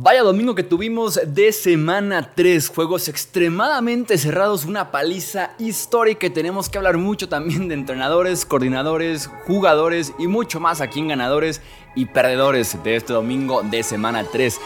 Vaya 0.00 0.22
domingo 0.22 0.54
que 0.54 0.62
tuvimos 0.62 1.20
de 1.26 1.50
semana 1.50 2.30
3, 2.32 2.68
juegos 2.68 3.08
extremadamente 3.08 4.16
cerrados, 4.16 4.64
una 4.64 4.92
paliza 4.92 5.50
histórica 5.58 6.28
y 6.28 6.30
tenemos 6.30 6.68
que 6.68 6.78
hablar 6.78 6.98
mucho 6.98 7.28
también 7.28 7.66
de 7.66 7.74
entrenadores, 7.74 8.46
coordinadores, 8.46 9.28
jugadores 9.48 10.12
y 10.16 10.28
mucho 10.28 10.60
más 10.60 10.80
aquí 10.80 11.00
en 11.00 11.08
ganadores 11.08 11.62
y 11.96 12.06
perdedores 12.06 12.80
de 12.84 12.94
este 12.94 13.12
domingo 13.12 13.64
de 13.64 13.82
semana 13.82 14.22
3. 14.22 14.60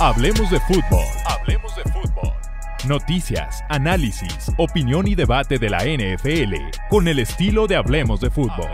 Hablemos 0.00 0.50
de 0.50 0.58
fútbol. 0.58 1.04
Hablemos 1.24 1.76
de 1.76 1.82
fútbol. 1.92 2.32
Noticias, 2.88 3.62
análisis, 3.68 4.50
opinión 4.56 5.06
y 5.06 5.14
debate 5.14 5.60
de 5.60 5.70
la 5.70 5.84
NFL 5.84 6.76
con 6.90 7.06
el 7.06 7.20
estilo 7.20 7.68
de 7.68 7.76
Hablemos 7.76 8.20
de 8.20 8.30
fútbol. 8.30 8.68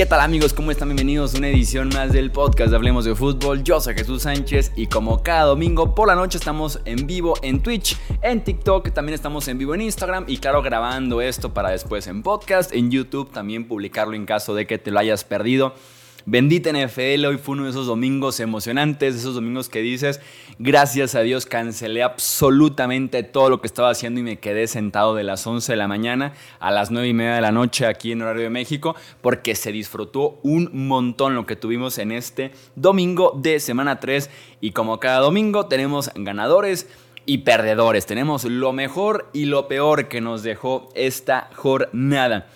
¿Qué 0.00 0.06
tal 0.06 0.20
amigos? 0.20 0.54
¿Cómo 0.54 0.70
están? 0.70 0.88
Bienvenidos 0.88 1.34
a 1.34 1.36
una 1.36 1.48
edición 1.48 1.90
más 1.90 2.10
del 2.10 2.30
podcast 2.30 2.70
de 2.70 2.76
Hablemos 2.76 3.04
de 3.04 3.14
Fútbol. 3.14 3.62
Yo 3.62 3.82
soy 3.82 3.92
Jesús 3.92 4.22
Sánchez 4.22 4.72
y 4.74 4.86
como 4.86 5.22
cada 5.22 5.42
domingo 5.44 5.94
por 5.94 6.08
la 6.08 6.14
noche 6.14 6.38
estamos 6.38 6.80
en 6.86 7.06
vivo 7.06 7.34
en 7.42 7.62
Twitch, 7.62 7.98
en 8.22 8.42
TikTok, 8.42 8.92
también 8.92 9.12
estamos 9.12 9.46
en 9.48 9.58
vivo 9.58 9.74
en 9.74 9.82
Instagram 9.82 10.24
y 10.26 10.38
claro 10.38 10.62
grabando 10.62 11.20
esto 11.20 11.52
para 11.52 11.68
después 11.68 12.06
en 12.06 12.22
podcast, 12.22 12.72
en 12.72 12.90
YouTube, 12.90 13.30
también 13.30 13.68
publicarlo 13.68 14.14
en 14.14 14.24
caso 14.24 14.54
de 14.54 14.66
que 14.66 14.78
te 14.78 14.90
lo 14.90 15.00
hayas 15.00 15.24
perdido. 15.24 15.74
Bendita 16.26 16.70
NFL, 16.70 17.24
hoy 17.24 17.38
fue 17.38 17.54
uno 17.54 17.64
de 17.64 17.70
esos 17.70 17.86
domingos 17.86 18.40
emocionantes, 18.40 19.14
esos 19.14 19.34
domingos 19.34 19.70
que 19.70 19.80
dices, 19.80 20.20
gracias 20.58 21.14
a 21.14 21.20
Dios 21.20 21.46
cancelé 21.46 22.02
absolutamente 22.02 23.22
todo 23.22 23.48
lo 23.48 23.62
que 23.62 23.66
estaba 23.66 23.88
haciendo 23.88 24.20
y 24.20 24.22
me 24.22 24.38
quedé 24.38 24.66
sentado 24.66 25.14
de 25.14 25.24
las 25.24 25.46
11 25.46 25.72
de 25.72 25.76
la 25.76 25.88
mañana 25.88 26.34
a 26.58 26.70
las 26.70 26.90
9 26.90 27.08
y 27.08 27.14
media 27.14 27.36
de 27.36 27.40
la 27.40 27.52
noche 27.52 27.86
aquí 27.86 28.12
en 28.12 28.20
horario 28.20 28.42
de 28.42 28.50
México, 28.50 28.94
porque 29.22 29.54
se 29.54 29.72
disfrutó 29.72 30.40
un 30.42 30.70
montón 30.86 31.34
lo 31.34 31.46
que 31.46 31.56
tuvimos 31.56 31.96
en 31.96 32.12
este 32.12 32.52
domingo 32.76 33.32
de 33.40 33.58
semana 33.58 33.98
3 33.98 34.28
y 34.60 34.72
como 34.72 35.00
cada 35.00 35.20
domingo 35.20 35.66
tenemos 35.66 36.10
ganadores 36.14 36.86
y 37.24 37.38
perdedores, 37.38 38.04
tenemos 38.04 38.44
lo 38.44 38.74
mejor 38.74 39.30
y 39.32 39.46
lo 39.46 39.68
peor 39.68 40.08
que 40.08 40.20
nos 40.20 40.42
dejó 40.42 40.90
esta 40.94 41.48
jornada. 41.54 42.48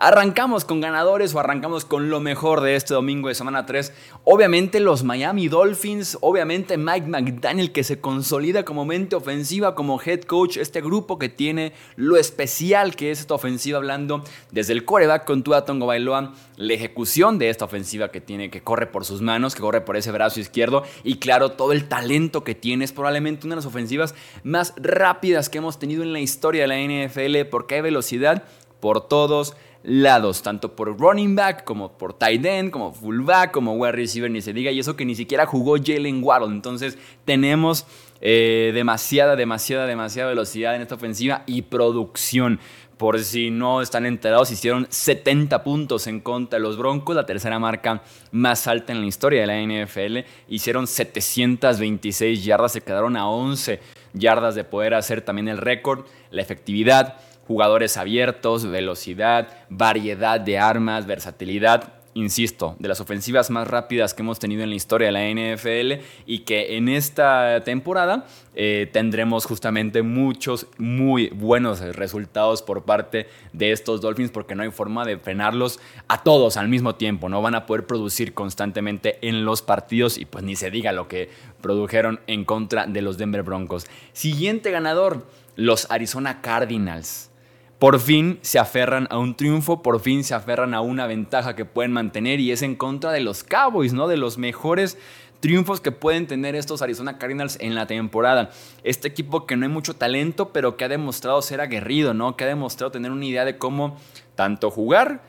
Arrancamos 0.00 0.64
con 0.64 0.80
ganadores 0.80 1.34
o 1.34 1.40
arrancamos 1.40 1.84
con 1.84 2.08
lo 2.08 2.20
mejor 2.20 2.60
de 2.60 2.76
este 2.76 2.94
domingo 2.94 3.26
de 3.26 3.34
semana 3.34 3.66
3. 3.66 3.92
Obviamente 4.22 4.78
los 4.78 5.02
Miami 5.02 5.48
Dolphins, 5.48 6.18
obviamente 6.20 6.78
Mike 6.78 7.08
McDaniel 7.08 7.72
que 7.72 7.82
se 7.82 8.00
consolida 8.00 8.64
como 8.64 8.84
mente 8.84 9.16
ofensiva, 9.16 9.74
como 9.74 10.00
head 10.00 10.20
coach, 10.20 10.56
este 10.56 10.82
grupo 10.82 11.18
que 11.18 11.28
tiene 11.28 11.72
lo 11.96 12.16
especial 12.16 12.94
que 12.94 13.10
es 13.10 13.18
esta 13.18 13.34
ofensiva 13.34 13.78
hablando 13.78 14.22
desde 14.52 14.72
el 14.72 14.84
coreback 14.84 15.24
con 15.24 15.42
Tua 15.42 15.64
Tongo 15.64 15.86
Bailoa, 15.86 16.32
la 16.54 16.72
ejecución 16.74 17.40
de 17.40 17.50
esta 17.50 17.64
ofensiva 17.64 18.12
que 18.12 18.20
tiene, 18.20 18.50
que 18.50 18.62
corre 18.62 18.86
por 18.86 19.04
sus 19.04 19.20
manos, 19.20 19.56
que 19.56 19.62
corre 19.62 19.80
por 19.80 19.96
ese 19.96 20.12
brazo 20.12 20.38
izquierdo 20.38 20.84
y 21.02 21.16
claro, 21.16 21.50
todo 21.50 21.72
el 21.72 21.88
talento 21.88 22.44
que 22.44 22.54
tiene 22.54 22.84
es 22.84 22.92
probablemente 22.92 23.48
una 23.48 23.56
de 23.56 23.62
las 23.62 23.66
ofensivas 23.66 24.14
más 24.44 24.74
rápidas 24.76 25.48
que 25.48 25.58
hemos 25.58 25.80
tenido 25.80 26.04
en 26.04 26.12
la 26.12 26.20
historia 26.20 26.62
de 26.62 26.68
la 26.68 26.78
NFL 26.78 27.50
porque 27.50 27.74
hay 27.74 27.80
velocidad 27.80 28.44
por 28.78 29.08
todos 29.08 29.56
lados, 29.82 30.42
tanto 30.42 30.74
por 30.74 30.98
running 30.98 31.36
back 31.36 31.64
como 31.64 31.96
por 31.96 32.14
tight 32.14 32.44
end, 32.44 32.70
como 32.70 32.92
fullback, 32.92 33.50
como 33.50 33.74
wide 33.74 33.92
receiver, 33.92 34.30
ni 34.30 34.40
se 34.40 34.52
diga, 34.52 34.70
y 34.70 34.78
eso 34.78 34.96
que 34.96 35.04
ni 35.04 35.14
siquiera 35.14 35.46
jugó 35.46 35.76
Jalen 35.82 36.22
Waddle. 36.22 36.54
Entonces 36.54 36.98
tenemos 37.24 37.86
eh, 38.20 38.72
demasiada, 38.74 39.36
demasiada, 39.36 39.86
demasiada 39.86 40.30
velocidad 40.30 40.74
en 40.74 40.82
esta 40.82 40.96
ofensiva 40.96 41.42
y 41.46 41.62
producción. 41.62 42.60
Por 42.96 43.20
si 43.20 43.50
no 43.50 43.80
están 43.80 44.06
enterados, 44.06 44.50
hicieron 44.50 44.88
70 44.90 45.62
puntos 45.62 46.08
en 46.08 46.18
contra 46.18 46.58
de 46.58 46.64
los 46.64 46.76
Broncos, 46.76 47.14
la 47.14 47.26
tercera 47.26 47.60
marca 47.60 48.02
más 48.32 48.66
alta 48.66 48.92
en 48.92 49.00
la 49.00 49.06
historia 49.06 49.40
de 49.40 49.46
la 49.46 49.84
NFL. 49.84 50.28
Hicieron 50.48 50.88
726 50.88 52.44
yardas, 52.44 52.72
se 52.72 52.80
quedaron 52.80 53.16
a 53.16 53.28
11 53.28 53.78
yardas 54.14 54.56
de 54.56 54.64
poder 54.64 54.94
hacer 54.94 55.22
también 55.22 55.46
el 55.46 55.58
récord. 55.58 56.06
La 56.32 56.42
efectividad, 56.42 57.20
jugadores 57.48 57.96
abiertos, 57.96 58.66
velocidad, 58.66 59.48
variedad 59.70 60.38
de 60.38 60.58
armas, 60.58 61.06
versatilidad. 61.06 61.94
Insisto, 62.14 62.74
de 62.80 62.88
las 62.88 63.00
ofensivas 63.00 63.48
más 63.48 63.68
rápidas 63.68 64.12
que 64.12 64.22
hemos 64.22 64.40
tenido 64.40 64.62
en 64.64 64.70
la 64.70 64.76
historia 64.76 65.06
de 65.06 65.12
la 65.12 65.28
NFL 65.30 66.04
y 66.26 66.40
que 66.40 66.76
en 66.76 66.88
esta 66.88 67.62
temporada 67.64 68.26
eh, 68.56 68.90
tendremos 68.92 69.44
justamente 69.44 70.02
muchos 70.02 70.66
muy 70.78 71.28
buenos 71.28 71.80
resultados 71.94 72.60
por 72.62 72.84
parte 72.84 73.28
de 73.52 73.70
estos 73.70 74.00
Dolphins 74.00 74.32
porque 74.32 74.56
no 74.56 74.64
hay 74.64 74.70
forma 74.72 75.04
de 75.04 75.18
frenarlos 75.18 75.78
a 76.08 76.24
todos 76.24 76.56
al 76.56 76.68
mismo 76.68 76.96
tiempo, 76.96 77.28
no 77.28 77.40
van 77.40 77.54
a 77.54 77.66
poder 77.66 77.86
producir 77.86 78.34
constantemente 78.34 79.18
en 79.20 79.44
los 79.44 79.62
partidos 79.62 80.18
y 80.18 80.24
pues 80.24 80.42
ni 80.42 80.56
se 80.56 80.72
diga 80.72 80.90
lo 80.90 81.06
que 81.06 81.30
produjeron 81.60 82.20
en 82.26 82.44
contra 82.44 82.86
de 82.86 83.00
los 83.00 83.16
Denver 83.16 83.44
Broncos. 83.44 83.86
Siguiente 84.12 84.72
ganador, 84.72 85.24
los 85.54 85.88
Arizona 85.90 86.40
Cardinals 86.40 87.30
por 87.78 88.00
fin 88.00 88.38
se 88.42 88.58
aferran 88.58 89.06
a 89.10 89.18
un 89.18 89.36
triunfo, 89.36 89.82
por 89.82 90.00
fin 90.00 90.24
se 90.24 90.34
aferran 90.34 90.74
a 90.74 90.80
una 90.80 91.06
ventaja 91.06 91.54
que 91.54 91.64
pueden 91.64 91.92
mantener 91.92 92.40
y 92.40 92.50
es 92.50 92.62
en 92.62 92.74
contra 92.74 93.12
de 93.12 93.20
los 93.20 93.44
Cowboys, 93.44 93.92
¿no? 93.92 94.08
De 94.08 94.16
los 94.16 94.36
mejores 94.36 94.98
triunfos 95.40 95.80
que 95.80 95.92
pueden 95.92 96.26
tener 96.26 96.56
estos 96.56 96.82
Arizona 96.82 97.18
Cardinals 97.18 97.56
en 97.60 97.76
la 97.76 97.86
temporada. 97.86 98.50
Este 98.82 99.06
equipo 99.06 99.46
que 99.46 99.56
no 99.56 99.64
hay 99.64 99.70
mucho 99.70 99.94
talento, 99.94 100.50
pero 100.52 100.76
que 100.76 100.84
ha 100.84 100.88
demostrado 100.88 101.40
ser 101.42 101.60
aguerrido, 101.60 102.14
¿no? 102.14 102.36
Que 102.36 102.44
ha 102.44 102.48
demostrado 102.48 102.90
tener 102.90 103.12
una 103.12 103.24
idea 103.24 103.44
de 103.44 103.58
cómo 103.58 103.96
tanto 104.34 104.70
jugar 104.70 105.22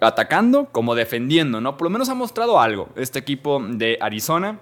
atacando 0.00 0.66
como 0.66 0.94
defendiendo, 0.94 1.60
¿no? 1.60 1.76
Por 1.76 1.86
lo 1.86 1.90
menos 1.90 2.08
ha 2.08 2.14
mostrado 2.14 2.60
algo 2.60 2.88
este 2.96 3.18
equipo 3.18 3.62
de 3.66 3.98
Arizona. 4.00 4.60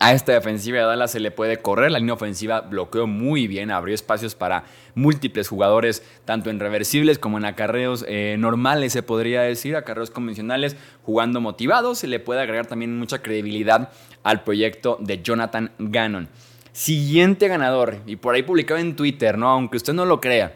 A 0.00 0.12
esta 0.12 0.32
defensiva 0.32 0.78
de 0.78 0.84
Dallas 0.84 1.10
se 1.10 1.18
le 1.18 1.32
puede 1.32 1.56
correr, 1.56 1.90
la 1.90 1.98
línea 1.98 2.14
ofensiva 2.14 2.60
bloqueó 2.60 3.08
muy 3.08 3.48
bien, 3.48 3.72
abrió 3.72 3.96
espacios 3.96 4.36
para 4.36 4.62
múltiples 4.94 5.48
jugadores, 5.48 6.04
tanto 6.24 6.50
en 6.50 6.60
reversibles 6.60 7.18
como 7.18 7.36
en 7.36 7.44
acarreos 7.44 8.04
eh, 8.06 8.36
normales, 8.38 8.92
se 8.92 9.02
podría 9.02 9.42
decir, 9.42 9.74
acarreos 9.74 10.10
convencionales, 10.10 10.76
jugando 11.02 11.40
motivados. 11.40 11.98
Se 11.98 12.06
le 12.06 12.20
puede 12.20 12.40
agregar 12.40 12.66
también 12.66 12.96
mucha 12.96 13.22
credibilidad 13.22 13.90
al 14.22 14.44
proyecto 14.44 14.98
de 15.00 15.20
Jonathan 15.20 15.72
Gannon. 15.80 16.28
Siguiente 16.70 17.48
ganador, 17.48 17.96
y 18.06 18.14
por 18.14 18.36
ahí 18.36 18.44
publicado 18.44 18.78
en 18.78 18.94
Twitter, 18.94 19.36
¿no? 19.36 19.48
aunque 19.48 19.78
usted 19.78 19.94
no 19.94 20.04
lo 20.04 20.20
crea, 20.20 20.54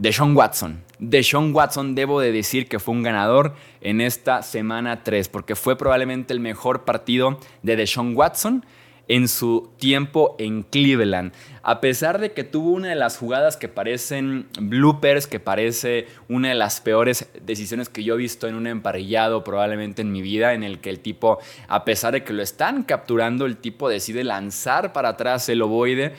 de 0.00 0.14
Sean 0.14 0.34
Watson. 0.34 0.82
De 0.98 1.22
Sean 1.22 1.54
Watson 1.54 1.94
debo 1.94 2.20
de 2.20 2.32
decir 2.32 2.68
que 2.68 2.78
fue 2.78 2.94
un 2.94 3.02
ganador 3.02 3.54
en 3.82 4.00
esta 4.00 4.42
semana 4.42 5.04
3, 5.04 5.28
porque 5.28 5.54
fue 5.54 5.76
probablemente 5.76 6.32
el 6.32 6.40
mejor 6.40 6.86
partido 6.86 7.38
de 7.62 7.76
Deshaun 7.76 8.16
Watson 8.16 8.64
en 9.10 9.26
su 9.26 9.72
tiempo 9.76 10.36
en 10.38 10.62
Cleveland. 10.62 11.32
A 11.64 11.80
pesar 11.80 12.20
de 12.20 12.30
que 12.30 12.44
tuvo 12.44 12.70
una 12.70 12.90
de 12.90 12.94
las 12.94 13.18
jugadas 13.18 13.56
que 13.56 13.66
parecen 13.66 14.46
bloopers, 14.60 15.26
que 15.26 15.40
parece 15.40 16.06
una 16.28 16.50
de 16.50 16.54
las 16.54 16.80
peores 16.80 17.28
decisiones 17.42 17.88
que 17.88 18.04
yo 18.04 18.14
he 18.14 18.18
visto 18.18 18.46
en 18.46 18.54
un 18.54 18.68
emparrillado 18.68 19.42
probablemente 19.42 20.02
en 20.02 20.12
mi 20.12 20.22
vida, 20.22 20.54
en 20.54 20.62
el 20.62 20.80
que 20.80 20.90
el 20.90 21.00
tipo, 21.00 21.40
a 21.66 21.84
pesar 21.84 22.12
de 22.12 22.22
que 22.22 22.32
lo 22.32 22.40
están 22.40 22.84
capturando, 22.84 23.46
el 23.46 23.56
tipo 23.56 23.88
decide 23.88 24.22
lanzar 24.22 24.92
para 24.92 25.08
atrás 25.08 25.48
el 25.48 25.60
ovoide. 25.62 26.14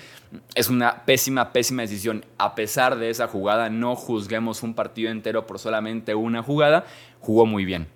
Es 0.53 0.67
una 0.67 1.05
pésima, 1.05 1.53
pésima 1.53 1.83
decisión. 1.83 2.25
A 2.37 2.55
pesar 2.55 2.97
de 2.97 3.09
esa 3.09 3.29
jugada, 3.29 3.69
no 3.69 3.95
juzguemos 3.95 4.63
un 4.63 4.73
partido 4.73 5.11
entero 5.11 5.47
por 5.47 5.59
solamente 5.59 6.13
una 6.13 6.43
jugada. 6.43 6.83
Jugó 7.21 7.45
muy 7.45 7.63
bien. 7.63 7.87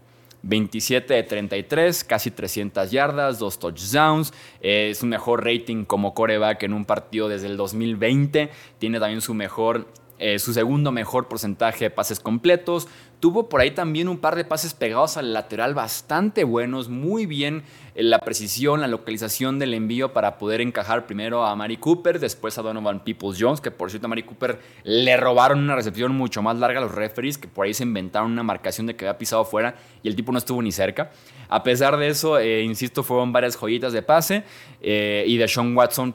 27 0.46 1.14
de 1.14 1.24
33, 1.24 2.04
casi 2.04 2.32
300 2.32 2.92
yardas, 2.92 3.40
dos 3.40 3.60
touchdowns. 3.60 4.32
es 4.62 5.02
un 5.04 5.10
mejor 5.10 5.44
rating 5.44 5.86
como 5.86 6.14
coreback 6.14 6.64
en 6.64 6.74
un 6.74 6.86
partido 6.86 7.28
desde 7.28 7.48
el 7.48 7.58
2020. 7.58 8.50
Tiene 8.78 9.00
también 9.00 9.22
su 9.22 9.34
mejor 9.34 9.88
eh, 10.18 10.40
su 10.40 10.54
segundo 10.54 10.94
mejor 10.94 11.28
porcentaje 11.28 11.86
de 11.86 11.90
pases 11.90 12.22
completos. 12.22 12.88
Tuvo 13.20 13.50
por 13.50 13.62
ahí 13.62 13.72
también 13.72 14.08
un 14.08 14.18
par 14.18 14.36
de 14.36 14.46
pases 14.46 14.74
pegados 14.74 15.18
al 15.18 15.34
lateral 15.34 15.74
bastante 15.74 16.44
buenos, 16.44 16.90
muy 16.90 17.26
bien 17.26 17.64
la 17.96 18.20
precisión, 18.20 18.82
la 18.82 18.88
localización 18.88 19.58
del 19.58 19.74
envío 19.74 20.12
para 20.12 20.38
poder 20.38 20.62
encajar 20.62 21.06
primero 21.06 21.46
a 21.46 21.56
Mari 21.56 21.78
Cooper, 21.78 22.20
después 22.20 22.58
a 22.58 22.62
Donovan 22.62 23.04
Peoples 23.04 23.38
Jones, 23.40 23.62
que 23.62 23.72
por 23.72 23.90
cierto 23.90 24.08
a 24.08 24.10
Mari 24.10 24.24
Cooper 24.24 24.60
le 24.84 25.16
robaron 25.18 25.60
una 25.60 25.76
recepción 25.76 26.16
mucho 26.16 26.42
más 26.42 26.58
larga 26.58 26.80
a 26.80 26.84
los 26.84 26.94
referees, 26.94 27.38
que 27.38 27.48
por 27.48 27.66
ahí 27.66 27.74
se 27.74 27.84
inventaron 27.84 28.32
una 28.32 28.44
marcación 28.44 28.86
de 28.88 28.96
que 28.96 29.06
había 29.06 29.18
pisado 29.18 29.46
fuera 29.46 29.76
y 30.04 30.10
el 30.10 30.16
tipo 30.16 30.32
no 30.32 30.38
estuvo 30.38 30.62
ni 30.62 30.72
cerca. 30.72 31.12
A 31.48 31.64
pesar 31.64 31.98
de 31.98 32.10
eso, 32.10 32.38
eh, 32.38 32.64
insisto, 32.64 33.02
fueron 33.02 33.32
varias 33.32 33.56
joyitas 33.56 33.94
de 33.94 34.02
pase 34.02 34.44
eh, 34.82 35.24
y 35.26 35.38
de 35.38 35.48
Sean 35.48 35.76
Watson 35.76 36.14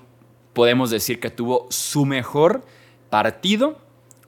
podemos 0.53 0.91
decir 0.91 1.20
que 1.20 1.31
tuvo 1.31 1.67
su 1.70 2.05
mejor 2.05 2.62
partido 3.08 3.79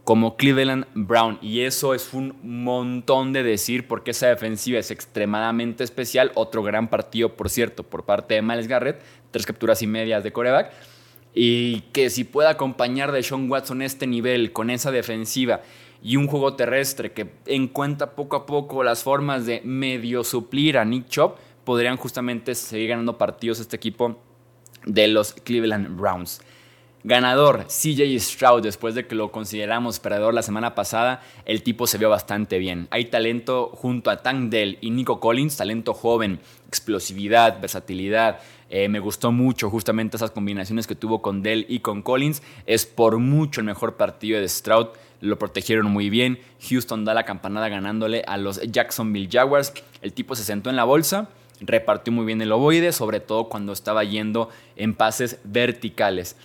como 0.05 0.37
Cleveland 0.37 0.87
Brown. 0.95 1.39
Y 1.41 1.61
eso 1.61 1.95
es 1.95 2.13
un 2.13 2.37
montón 2.43 3.33
de 3.33 3.43
decir 3.43 3.87
porque 3.87 4.11
esa 4.11 4.29
defensiva 4.29 4.79
es 4.79 4.91
extremadamente 4.91 5.85
especial. 5.85 6.33
Otro 6.35 6.63
gran 6.63 6.89
partido, 6.89 7.37
por 7.37 7.51
cierto, 7.51 7.83
por 7.83 8.05
parte 8.05 8.35
de 8.35 8.43
Miles 8.43 8.69
Garrett. 8.69 9.01
Tres 9.31 9.47
capturas 9.47 9.83
y 9.83 9.87
medias 9.87 10.25
de 10.25 10.33
coreback. 10.33 10.73
Y 11.35 11.81
que 11.93 12.11
si 12.11 12.25
puede 12.25 12.49
acompañar 12.49 13.13
de 13.13 13.23
Sean 13.23 13.51
Watson 13.51 13.83
este 13.83 14.07
nivel 14.07 14.53
con 14.53 14.71
esa 14.71 14.91
defensiva 14.91 15.63
y 16.03 16.17
un 16.17 16.27
juego 16.27 16.57
terrestre 16.57 17.13
que 17.13 17.33
encuentra 17.47 18.15
poco 18.15 18.37
a 18.37 18.45
poco 18.45 18.83
las 18.83 19.03
formas 19.03 19.47
de 19.47 19.63
medio 19.65 20.25
suplir 20.25 20.77
a 20.77 20.85
Nick 20.85 21.09
Chubb, 21.09 21.37
podrían 21.65 21.97
justamente 21.97 22.55
seguir 22.55 22.89
ganando 22.89 23.17
partidos 23.17 23.61
este 23.61 23.77
equipo 23.77 24.21
de 24.85 25.09
los 25.09 25.33
Cleveland 25.33 25.97
Browns. 25.97 26.41
Ganador, 27.05 27.67
CJ 27.67 28.21
Stroud, 28.21 28.63
después 28.63 28.95
de 28.95 29.09
que 29.09 29.17
lo 29.17 29.33
consideramos 29.33 29.99
perdedor 29.99 30.35
la 30.35 30.43
semana 30.43 30.77
pasada, 30.77 31.21
el 31.47 31.65
tipo 31.65 31.89
se 31.89 31.99
vio 31.99 32.09
bastante 32.09 32.59
bien. 32.59 32.87
Hay 32.91 33.07
talento 33.07 33.71
junto 33.75 34.09
a 34.09 34.23
Tank 34.23 34.51
Dell 34.51 34.79
y 34.81 34.91
Nico 34.91 35.19
Collins, 35.19 35.57
talento 35.57 35.95
joven, 35.95 36.39
explosividad, 36.69 37.61
versatilidad. 37.61 38.39
Eh, 38.71 38.89
me 38.89 39.01
gustó 39.01 39.33
mucho 39.33 39.69
justamente 39.69 40.17
esas 40.17 40.31
combinaciones 40.31 40.87
que 40.87 40.95
tuvo 40.95 41.23
con 41.23 41.43
Dell 41.43 41.67
y 41.69 41.81
con 41.81 42.03
Collins. 42.03 42.41
Es 42.67 42.87
por 42.87 43.19
mucho 43.19 43.61
el 43.61 43.67
mejor 43.67 43.97
partido 43.97 44.41
de 44.41 44.49
Stroud. 44.49 44.91
Lo 45.21 45.41
protegieron 45.41 45.91
muy 45.91 46.09
bien. 46.09 46.39
Houston 46.69 47.05
da 47.05 47.15
la 47.15 47.25
campanada 47.25 47.69
ganándole 47.69 48.23
a 48.29 48.37
los 48.37 48.61
Jacksonville 48.63 49.29
Jaguars. 49.31 49.75
El 50.03 50.13
tipo 50.13 50.37
se 50.37 50.45
sentó 50.45 50.71
en 50.71 50.77
la 50.77 50.85
bolsa 50.85 51.29
repartió 51.65 52.13
muy 52.13 52.25
bien 52.27 52.43
el 52.43 52.51
ovoide, 52.51 52.91
sobre 52.91 53.21
todo 53.21 53.49
cuando 53.49 53.73
estaba 53.73 54.03
yendo 54.03 54.49
en 54.75 54.95
pases 54.95 55.39
verticales. 55.45 56.37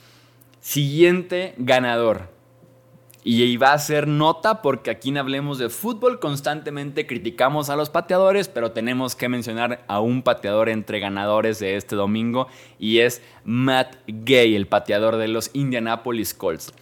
Siguiente 0.67 1.53
ganador. 1.57 2.29
Y 3.23 3.55
va 3.55 3.71
a 3.71 3.79
ser 3.79 4.05
nota 4.05 4.61
porque 4.61 4.91
aquí 4.91 5.07
en 5.07 5.17
Hablemos 5.17 5.59
de 5.59 5.69
Fútbol 5.69 6.19
constantemente 6.19 7.07
criticamos 7.07 7.69
a 7.69 7.77
los 7.77 7.89
pateadores, 7.89 8.49
pero 8.49 8.73
tenemos 8.73 9.15
que 9.15 9.29
mencionar 9.29 9.85
a 9.87 10.01
un 10.01 10.23
pateador 10.23 10.67
entre 10.67 10.99
ganadores 10.99 11.59
de 11.59 11.77
este 11.77 11.95
domingo 11.95 12.47
y 12.79 12.97
es 12.97 13.21
Matt 13.45 13.95
Gay, 14.07 14.55
el 14.55 14.67
pateador 14.67 15.15
de 15.15 15.29
los 15.29 15.51
Indianapolis 15.53 16.33
Colts. 16.33 16.73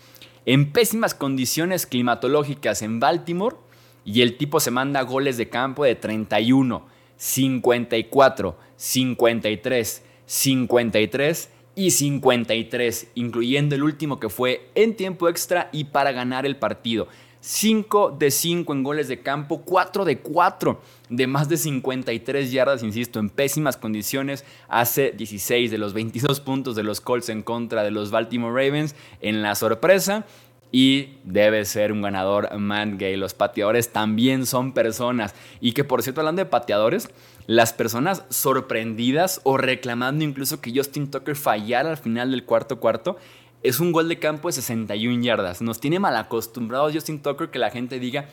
En 0.48 0.72
pésimas 0.72 1.14
condiciones 1.14 1.86
climatológicas 1.86 2.82
en 2.82 3.00
Baltimore 3.00 3.58
y 4.04 4.24
el 4.24 4.36
tipo 4.36 4.60
se 4.60 4.72
manda 4.72 5.04
goles 5.04 5.38
de 5.38 5.50
campo 5.50 5.84
de 5.84 5.94
31, 5.94 6.88
54, 7.18 8.58
53, 8.78 10.04
53 10.26 11.50
y 11.76 11.92
53, 11.92 13.08
incluyendo 13.16 13.76
el 13.76 13.84
último 13.84 14.20
que 14.20 14.30
fue 14.30 14.70
en 14.76 14.96
tiempo 14.96 15.28
extra 15.30 15.70
y 15.72 15.86
para 15.86 16.12
ganar 16.12 16.46
el 16.46 16.56
partido. 16.56 17.08
5 17.42 18.16
de 18.18 18.32
5 18.32 18.74
en 18.74 18.82
goles 18.82 19.08
de 19.08 19.22
campo, 19.22 19.62
4 19.62 20.04
de 20.04 20.18
4 20.18 20.82
de 21.10 21.28
más 21.28 21.48
de 21.48 21.58
53 21.58 22.52
yardas, 22.52 22.82
insisto, 22.82 23.20
en 23.20 23.30
pésimas 23.30 23.78
condiciones. 23.78 24.44
Hace 24.68 25.12
16 25.12 25.70
de 25.70 25.78
los 25.78 25.94
22 25.94 26.40
puntos 26.40 26.76
de 26.76 26.82
los 26.82 27.02
Colts 27.02 27.30
en 27.30 27.44
contra 27.44 27.84
de 27.84 27.92
los 27.92 28.10
Baltimore 28.10 28.52
Ravens 28.52 28.96
en 29.22 29.44
la 29.44 29.54
sorpresa. 29.54 30.26
Y 30.72 31.18
debe 31.24 31.64
ser 31.66 31.92
un 31.92 32.02
ganador 32.02 32.54
man 32.58 32.98
gay. 32.98 33.16
Los 33.16 33.34
pateadores 33.34 33.90
también 33.94 34.46
son 34.46 34.74
personas. 34.74 35.34
Y 35.62 35.72
que 35.72 35.84
por 35.84 36.04
cierto, 36.04 36.22
hablando 36.22 36.42
de 36.42 36.48
pateadores, 36.48 37.10
las 37.48 37.74
personas 37.74 38.24
sorprendidas 38.30 39.40
o 39.44 39.58
reclamando 39.58 40.24
incluso 40.24 40.62
que 40.62 40.74
Justin 40.76 41.12
Tucker 41.12 41.36
fallara 41.36 41.92
al 41.92 41.98
final 41.98 42.32
del 42.32 42.44
cuarto 42.44 42.80
cuarto, 42.80 43.18
es 43.64 43.80
un 43.80 43.92
gol 43.92 44.10
de 44.10 44.20
campo 44.20 44.48
de 44.48 44.54
61 44.54 45.24
yardas. 45.24 45.62
Nos 45.62 45.80
tiene 45.80 46.00
mal 46.00 46.16
acostumbrados 46.16 46.94
Justin 46.94 47.22
Tucker 47.22 47.50
que 47.50 47.60
la 47.60 47.72
gente 47.72 48.00
diga, 48.00 48.26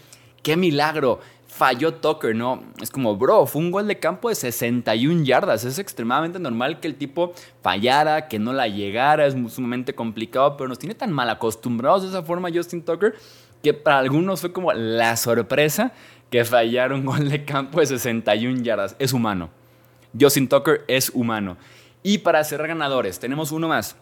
qué 0.43 0.57
milagro, 0.57 1.21
falló 1.53 1.93
Tucker, 1.93 2.35
¿no? 2.35 2.63
Es 2.81 2.91
como, 2.91 3.15
bro, 3.15 3.47
fue 3.47 3.61
un 3.61 3.71
gol 3.71 3.87
de 3.87 3.99
campo 3.99 4.31
de 4.31 4.35
61 4.35 5.23
yardas. 5.23 5.65
Es 5.65 5.79
extremadamente 5.79 6.39
normal 6.39 6.81
que 6.81 6.89
el 6.89 6.95
tipo 6.95 7.35
fallara, 7.61 8.27
que 8.27 8.39
no 8.39 8.55
la 8.55 8.69
llegara, 8.69 9.27
es 9.27 9.35
sumamente 9.53 9.95
complicado, 9.95 10.57
pero 10.57 10.69
nos 10.69 10.79
tiene 10.79 10.95
tan 10.95 11.13
mal 11.13 11.29
acostumbrados 11.29 12.03
de 12.03 12.09
esa 12.09 12.23
forma 12.23 12.49
Justin 12.53 12.83
Tucker 12.83 13.15
que 13.63 13.75
para 13.75 13.99
algunos 13.99 14.41
fue 14.41 14.53
como 14.53 14.73
la 14.73 15.17
sorpresa 15.17 15.93
que 16.31 16.45
fallar 16.45 16.93
un 16.93 17.05
gol 17.05 17.29
de 17.29 17.45
campo 17.45 17.81
de 17.81 17.87
61 17.87 18.63
yardas. 18.63 18.97
Es 18.99 19.13
humano. 19.13 19.51
Justin 20.19 20.49
Tucker 20.49 20.85
es 20.89 21.11
humano. 21.11 21.59
Y 22.03 22.19
para 22.19 22.43
cerrar 22.45 22.69
ganadores, 22.69 23.21
tenemos 23.21 23.53
uno 23.53 23.69
más. 23.69 23.95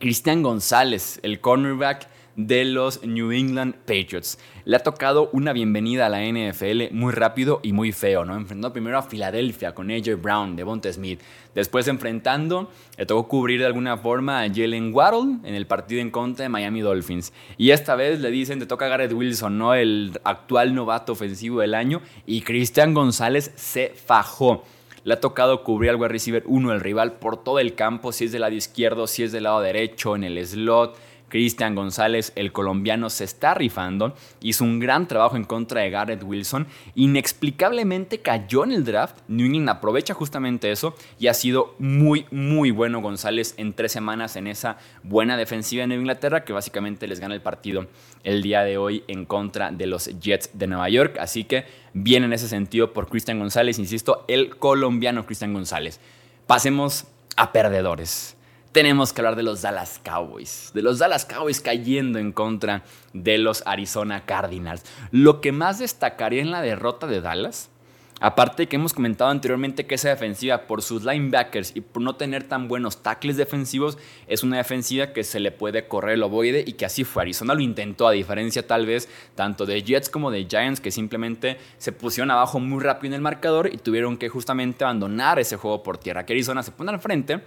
Cristian 0.00 0.42
González, 0.42 1.20
el 1.22 1.40
cornerback 1.40 2.08
de 2.36 2.64
los 2.64 3.04
New 3.04 3.32
England 3.32 3.74
Patriots. 3.86 4.38
Le 4.64 4.76
ha 4.76 4.80
tocado 4.80 5.28
una 5.32 5.52
bienvenida 5.52 6.06
a 6.06 6.08
la 6.08 6.22
NFL 6.22 6.92
muy 6.92 7.12
rápido 7.12 7.60
y 7.62 7.72
muy 7.72 7.92
feo, 7.92 8.24
¿no? 8.24 8.36
Enfrentó 8.36 8.72
primero 8.72 8.98
a 8.98 9.02
Filadelfia 9.02 9.74
con 9.74 9.90
AJ 9.90 10.20
Brown, 10.20 10.56
Devonta 10.56 10.92
Smith. 10.92 11.20
Después 11.54 11.88
enfrentando, 11.88 12.70
le 12.96 13.06
tocó 13.06 13.28
cubrir 13.28 13.60
de 13.60 13.66
alguna 13.66 13.96
forma 13.96 14.42
a 14.42 14.48
Jalen 14.48 14.94
Waddle 14.94 15.38
en 15.44 15.54
el 15.54 15.66
partido 15.66 16.00
en 16.00 16.10
contra 16.10 16.44
de 16.44 16.48
Miami 16.48 16.80
Dolphins. 16.80 17.32
Y 17.58 17.70
esta 17.70 17.96
vez 17.96 18.20
le 18.20 18.30
dicen, 18.30 18.58
te 18.58 18.66
toca 18.66 18.88
Garrett 18.88 19.12
Wilson, 19.12 19.58
¿no? 19.58 19.74
El 19.74 20.18
actual 20.24 20.74
novato 20.74 21.12
ofensivo 21.12 21.60
del 21.60 21.74
año. 21.74 22.00
Y 22.24 22.42
Cristian 22.42 22.94
González 22.94 23.52
se 23.56 23.90
fajó. 23.90 24.64
Le 25.04 25.14
ha 25.14 25.20
tocado 25.20 25.64
cubrir 25.64 25.90
al 25.90 25.96
wide 25.96 26.08
receiver 26.08 26.44
uno, 26.46 26.72
el 26.72 26.80
rival, 26.80 27.14
por 27.14 27.42
todo 27.42 27.58
el 27.58 27.74
campo, 27.74 28.12
si 28.12 28.26
es 28.26 28.32
del 28.32 28.42
lado 28.42 28.54
izquierdo, 28.54 29.08
si 29.08 29.24
es 29.24 29.32
del 29.32 29.42
lado 29.42 29.60
derecho, 29.60 30.14
en 30.14 30.22
el 30.22 30.46
slot 30.46 30.96
Cristian 31.32 31.74
González, 31.74 32.30
el 32.36 32.52
colombiano, 32.52 33.08
se 33.08 33.24
está 33.24 33.54
rifando. 33.54 34.14
Hizo 34.42 34.64
un 34.64 34.78
gran 34.78 35.08
trabajo 35.08 35.34
en 35.34 35.44
contra 35.44 35.80
de 35.80 35.88
Garrett 35.88 36.22
Wilson. 36.22 36.66
Inexplicablemente 36.94 38.18
cayó 38.18 38.64
en 38.64 38.72
el 38.72 38.84
draft. 38.84 39.16
New 39.28 39.46
England 39.46 39.70
aprovecha 39.70 40.12
justamente 40.12 40.70
eso 40.70 40.94
y 41.18 41.28
ha 41.28 41.34
sido 41.34 41.74
muy, 41.78 42.26
muy 42.30 42.70
bueno 42.70 43.00
González 43.00 43.54
en 43.56 43.72
tres 43.72 43.92
semanas 43.92 44.36
en 44.36 44.46
esa 44.46 44.76
buena 45.04 45.38
defensiva 45.38 45.86
de 45.86 45.94
Inglaterra 45.94 46.44
que 46.44 46.52
básicamente 46.52 47.06
les 47.06 47.18
gana 47.18 47.34
el 47.34 47.40
partido 47.40 47.86
el 48.24 48.42
día 48.42 48.62
de 48.62 48.76
hoy 48.76 49.02
en 49.08 49.24
contra 49.24 49.70
de 49.70 49.86
los 49.86 50.10
Jets 50.20 50.50
de 50.52 50.66
Nueva 50.66 50.90
York. 50.90 51.16
Así 51.18 51.44
que 51.44 51.64
bien 51.94 52.24
en 52.24 52.34
ese 52.34 52.46
sentido 52.46 52.92
por 52.92 53.08
Cristian 53.08 53.38
González, 53.38 53.78
insisto, 53.78 54.26
el 54.28 54.58
colombiano 54.58 55.24
Cristian 55.24 55.54
González. 55.54 55.98
Pasemos 56.46 57.06
a 57.36 57.52
perdedores 57.52 58.36
tenemos 58.72 59.12
que 59.12 59.20
hablar 59.20 59.36
de 59.36 59.42
los 59.42 59.62
Dallas 59.62 60.00
Cowboys. 60.02 60.70
De 60.74 60.82
los 60.82 60.98
Dallas 60.98 61.26
Cowboys 61.26 61.60
cayendo 61.60 62.18
en 62.18 62.32
contra 62.32 62.82
de 63.12 63.38
los 63.38 63.62
Arizona 63.66 64.24
Cardinals. 64.24 64.82
Lo 65.10 65.40
que 65.40 65.52
más 65.52 65.78
destacaría 65.78 66.40
en 66.40 66.50
la 66.50 66.62
derrota 66.62 67.06
de 67.06 67.20
Dallas, 67.20 67.68
aparte 68.20 68.68
que 68.68 68.76
hemos 68.76 68.94
comentado 68.94 69.30
anteriormente 69.30 69.84
que 69.84 69.96
esa 69.96 70.08
defensiva 70.08 70.66
por 70.66 70.80
sus 70.80 71.04
linebackers 71.04 71.76
y 71.76 71.82
por 71.82 72.02
no 72.02 72.16
tener 72.16 72.44
tan 72.44 72.66
buenos 72.66 73.02
tackles 73.02 73.36
defensivos, 73.36 73.98
es 74.26 74.42
una 74.42 74.56
defensiva 74.56 75.12
que 75.12 75.22
se 75.22 75.38
le 75.38 75.52
puede 75.52 75.86
correr 75.86 76.14
el 76.14 76.22
ovoide 76.22 76.64
y 76.66 76.72
que 76.72 76.86
así 76.86 77.04
fue. 77.04 77.24
Arizona 77.24 77.52
lo 77.52 77.60
intentó, 77.60 78.08
a 78.08 78.12
diferencia 78.12 78.66
tal 78.66 78.86
vez 78.86 79.06
tanto 79.34 79.66
de 79.66 79.82
Jets 79.82 80.08
como 80.08 80.30
de 80.30 80.46
Giants, 80.46 80.80
que 80.80 80.90
simplemente 80.90 81.58
se 81.76 81.92
pusieron 81.92 82.30
abajo 82.30 82.58
muy 82.58 82.82
rápido 82.82 83.12
en 83.12 83.16
el 83.16 83.20
marcador 83.20 83.68
y 83.70 83.76
tuvieron 83.76 84.16
que 84.16 84.30
justamente 84.30 84.84
abandonar 84.84 85.38
ese 85.38 85.56
juego 85.56 85.82
por 85.82 85.98
tierra. 85.98 86.24
Que 86.24 86.32
Arizona 86.32 86.62
se 86.62 86.72
pone 86.72 86.90
al 86.90 87.00
frente 87.00 87.42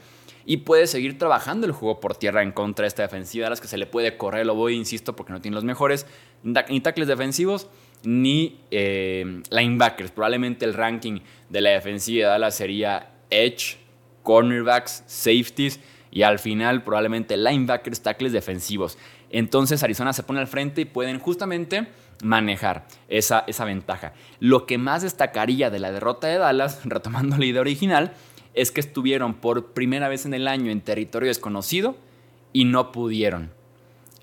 y 0.46 0.58
puede 0.58 0.88
seguir 0.88 1.18
trabajando 1.18 1.66
el 1.66 1.72
juego 1.72 2.00
por 2.00 2.16
tierra 2.16 2.44
en 2.44 2.52
contra 2.52 2.84
de 2.84 2.88
esta 2.88 3.02
defensiva, 3.02 3.48
a 3.48 3.50
las 3.50 3.62
que 3.62 3.68
se 3.68 3.78
le 3.78 3.88
puede 3.88 4.18
correr, 4.18 4.46
lo 4.46 4.56
voy, 4.56 4.76
insisto, 4.76 5.16
porque 5.16 5.34
no 5.34 5.42
tiene 5.42 5.56
los 5.56 5.64
mejores 5.64 6.06
ni 6.44 6.82
tackles 6.82 7.08
defensivos 7.08 7.68
ni 8.04 8.60
eh, 8.72 9.42
linebackers. 9.50 10.12
Probablemente 10.12 10.66
el 10.66 10.74
ranking 10.74 11.22
de 11.50 11.62
la 11.62 11.72
defensiva 11.72 12.26
de 12.26 12.32
Dallas 12.32 12.56
sería 12.56 13.12
edge, 13.30 13.78
cornerbacks, 14.24 15.04
safeties 15.08 15.80
y 16.12 16.22
al 16.22 16.40
final 16.40 16.84
probablemente 16.84 17.36
linebackers, 17.38 18.02
tackles 18.02 18.32
defensivos. 18.32 18.98
Entonces 19.32 19.84
Arizona 19.84 20.14
se 20.14 20.24
pone 20.24 20.40
al 20.40 20.48
frente 20.48 20.82
y 20.82 20.86
pueden 20.86 21.20
justamente 21.20 21.88
manejar 22.24 22.88
esa, 23.08 23.44
esa 23.48 23.66
ventaja. 23.66 24.14
Lo 24.40 24.66
que 24.66 24.78
más 24.78 25.02
destacaría 25.02 25.70
de 25.70 25.80
la 25.80 25.92
derrota 25.92 26.28
de 26.28 26.38
Dallas, 26.38 26.82
retomando 26.86 27.38
la 27.38 27.46
idea 27.46 27.62
original, 27.62 28.14
es 28.56 28.72
que 28.72 28.80
estuvieron 28.80 29.36
por 29.36 29.74
primera 29.74 30.10
vez 30.10 30.26
en 30.26 30.34
el 30.34 30.48
año 30.48 30.72
en 30.72 30.82
territorio 30.82 31.28
desconocido 31.28 31.96
y 32.54 32.66
no 32.66 32.92
pudieron. 32.92 33.52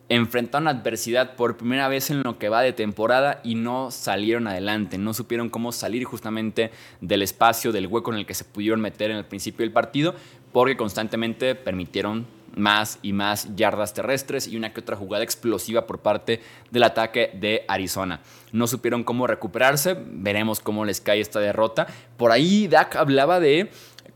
Enfrentaron 0.08 0.68
adversidad 0.68 1.36
por 1.36 1.56
primera 1.56 1.88
vez 1.88 2.10
en 2.10 2.22
lo 2.22 2.38
que 2.38 2.48
va 2.48 2.60
de 2.62 2.72
temporada 2.72 3.40
y 3.44 3.54
no 3.54 3.90
salieron 3.90 4.46
adelante, 4.46 4.98
no 4.98 5.14
supieron 5.14 5.48
cómo 5.48 5.72
salir 5.72 6.04
justamente 6.04 6.70
del 7.00 7.22
espacio, 7.22 7.72
del 7.72 7.86
hueco 7.86 8.12
en 8.12 8.18
el 8.18 8.26
que 8.26 8.34
se 8.34 8.44
pudieron 8.44 8.80
meter 8.80 9.10
en 9.10 9.18
el 9.18 9.24
principio 9.24 9.64
del 9.64 9.72
partido, 9.72 10.14
porque 10.52 10.76
constantemente 10.76 11.54
permitieron 11.54 12.26
más 12.56 12.98
y 13.02 13.12
más 13.12 13.54
yardas 13.56 13.94
terrestres 13.94 14.46
y 14.46 14.56
una 14.56 14.72
que 14.72 14.80
otra 14.80 14.96
jugada 14.96 15.24
explosiva 15.24 15.86
por 15.86 16.00
parte 16.00 16.40
del 16.70 16.82
ataque 16.82 17.30
de 17.34 17.64
Arizona. 17.68 18.20
No 18.52 18.66
supieron 18.66 19.04
cómo 19.04 19.26
recuperarse, 19.26 19.96
veremos 19.98 20.60
cómo 20.60 20.84
les 20.84 21.00
cae 21.00 21.20
esta 21.20 21.40
derrota. 21.40 21.86
Por 22.16 22.30
ahí 22.30 22.68
Dak 22.68 22.96
hablaba 22.96 23.40
de 23.40 23.70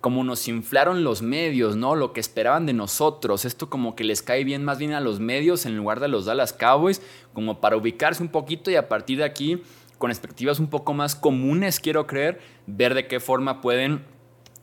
como 0.06 0.22
nos 0.22 0.46
inflaron 0.46 1.02
los 1.02 1.20
medios, 1.20 1.74
¿no? 1.74 1.96
Lo 1.96 2.12
que 2.12 2.20
esperaban 2.20 2.64
de 2.64 2.72
nosotros. 2.72 3.44
Esto 3.44 3.68
como 3.68 3.96
que 3.96 4.04
les 4.04 4.22
cae 4.22 4.44
bien 4.44 4.62
más 4.62 4.78
bien 4.78 4.92
a 4.92 5.00
los 5.00 5.18
medios 5.18 5.66
en 5.66 5.76
lugar 5.76 5.98
de 5.98 6.06
los 6.06 6.26
Dallas 6.26 6.52
Cowboys, 6.52 7.02
como 7.32 7.60
para 7.60 7.76
ubicarse 7.76 8.22
un 8.22 8.28
poquito 8.28 8.70
y 8.70 8.76
a 8.76 8.86
partir 8.86 9.18
de 9.18 9.24
aquí, 9.24 9.64
con 9.98 10.12
expectativas 10.12 10.60
un 10.60 10.68
poco 10.68 10.94
más 10.94 11.16
comunes, 11.16 11.80
quiero 11.80 12.06
creer, 12.06 12.38
ver 12.68 12.94
de 12.94 13.08
qué 13.08 13.18
forma 13.18 13.60
pueden 13.60 14.04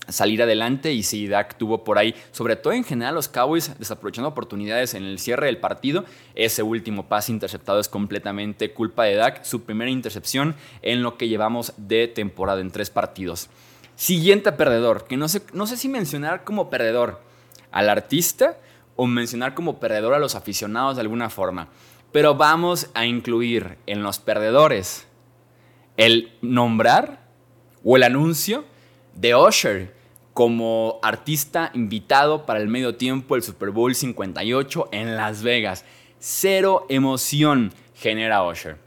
salir 0.08 0.42
adelante 0.42 0.94
y 0.94 1.04
si 1.04 1.28
Dak 1.28 1.58
tuvo 1.58 1.84
por 1.84 1.98
ahí, 1.98 2.16
sobre 2.32 2.56
todo 2.56 2.72
en 2.72 2.86
general 2.86 3.14
los 3.14 3.28
Cowboys 3.28 3.78
desaprovechando 3.78 4.30
oportunidades 4.30 4.94
en 4.94 5.04
el 5.04 5.20
cierre 5.20 5.48
del 5.48 5.58
partido, 5.58 6.06
ese 6.36 6.64
último 6.64 7.10
pase 7.10 7.34
interceptado 7.34 7.82
es 7.82 7.90
completamente 7.90 8.72
culpa 8.72 9.04
de 9.04 9.16
Dak, 9.16 9.44
su 9.44 9.64
primera 9.64 9.92
intercepción 9.92 10.56
en 10.82 11.04
lo 11.04 11.18
que 11.18 11.28
llevamos 11.28 11.74
de 11.76 12.08
temporada 12.08 12.62
en 12.62 12.72
tres 12.72 12.90
partidos. 12.90 13.50
Siguiente 13.96 14.52
perdedor, 14.52 15.06
que 15.06 15.18
no 15.18 15.28
sé, 15.28 15.42
no 15.54 15.68
sé 15.68 15.78
si 15.78 15.88
mencionar 15.90 16.44
como 16.44 16.70
perdedor 16.70 17.22
al 17.72 17.90
artista 17.90 18.58
o 18.96 19.08
mencionar 19.08 19.54
como 19.54 19.80
perdedor 19.80 20.14
a 20.14 20.20
los 20.20 20.36
aficionados 20.36 20.96
de 20.96 21.02
alguna 21.02 21.30
forma, 21.30 21.68
pero 22.12 22.36
vamos 22.36 22.90
a 22.94 23.06
incluir 23.06 23.78
en 23.88 24.04
los 24.04 24.20
perdedores 24.20 25.08
el 25.98 26.32
nombrar 26.42 27.28
o 27.84 27.96
el 27.96 28.04
anuncio 28.04 28.66
de 29.16 29.36
Usher 29.36 29.94
como 30.34 31.00
artista 31.04 31.72
invitado 31.74 32.46
para 32.46 32.60
el 32.60 32.68
medio 32.68 32.96
tiempo 32.96 33.36
del 33.36 33.44
Super 33.44 33.70
Bowl 33.70 33.94
58 33.94 34.90
en 34.92 35.16
Las 35.16 35.44
Vegas. 35.44 35.86
Cero 36.20 36.86
emoción 36.90 37.74
genera 37.94 38.44
Usher. 38.44 38.83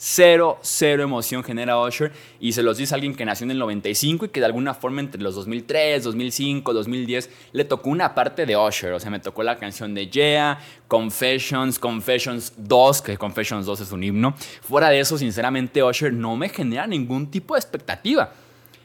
Cero, 0.00 0.60
cero 0.62 1.02
emoción 1.02 1.42
genera 1.42 1.80
Usher. 1.80 2.12
Y 2.38 2.52
se 2.52 2.62
los 2.62 2.78
dice 2.78 2.94
alguien 2.94 3.16
que 3.16 3.24
nació 3.24 3.44
en 3.44 3.50
el 3.50 3.58
95 3.58 4.26
y 4.26 4.28
que 4.28 4.38
de 4.38 4.46
alguna 4.46 4.72
forma 4.72 5.00
entre 5.00 5.20
los 5.20 5.34
2003, 5.34 6.04
2005, 6.04 6.72
2010 6.72 7.30
le 7.50 7.64
tocó 7.64 7.90
una 7.90 8.14
parte 8.14 8.46
de 8.46 8.56
Usher. 8.56 8.92
O 8.92 9.00
sea, 9.00 9.10
me 9.10 9.18
tocó 9.18 9.42
la 9.42 9.58
canción 9.58 9.94
de 9.94 10.08
Yeah, 10.08 10.60
Confessions, 10.86 11.80
Confessions 11.80 12.52
2, 12.56 13.02
que 13.02 13.18
Confessions 13.18 13.66
2 13.66 13.80
es 13.80 13.90
un 13.90 14.04
himno. 14.04 14.36
Fuera 14.62 14.88
de 14.88 15.00
eso, 15.00 15.18
sinceramente, 15.18 15.82
Usher 15.82 16.12
no 16.12 16.36
me 16.36 16.48
genera 16.48 16.86
ningún 16.86 17.28
tipo 17.28 17.54
de 17.54 17.58
expectativa. 17.58 18.32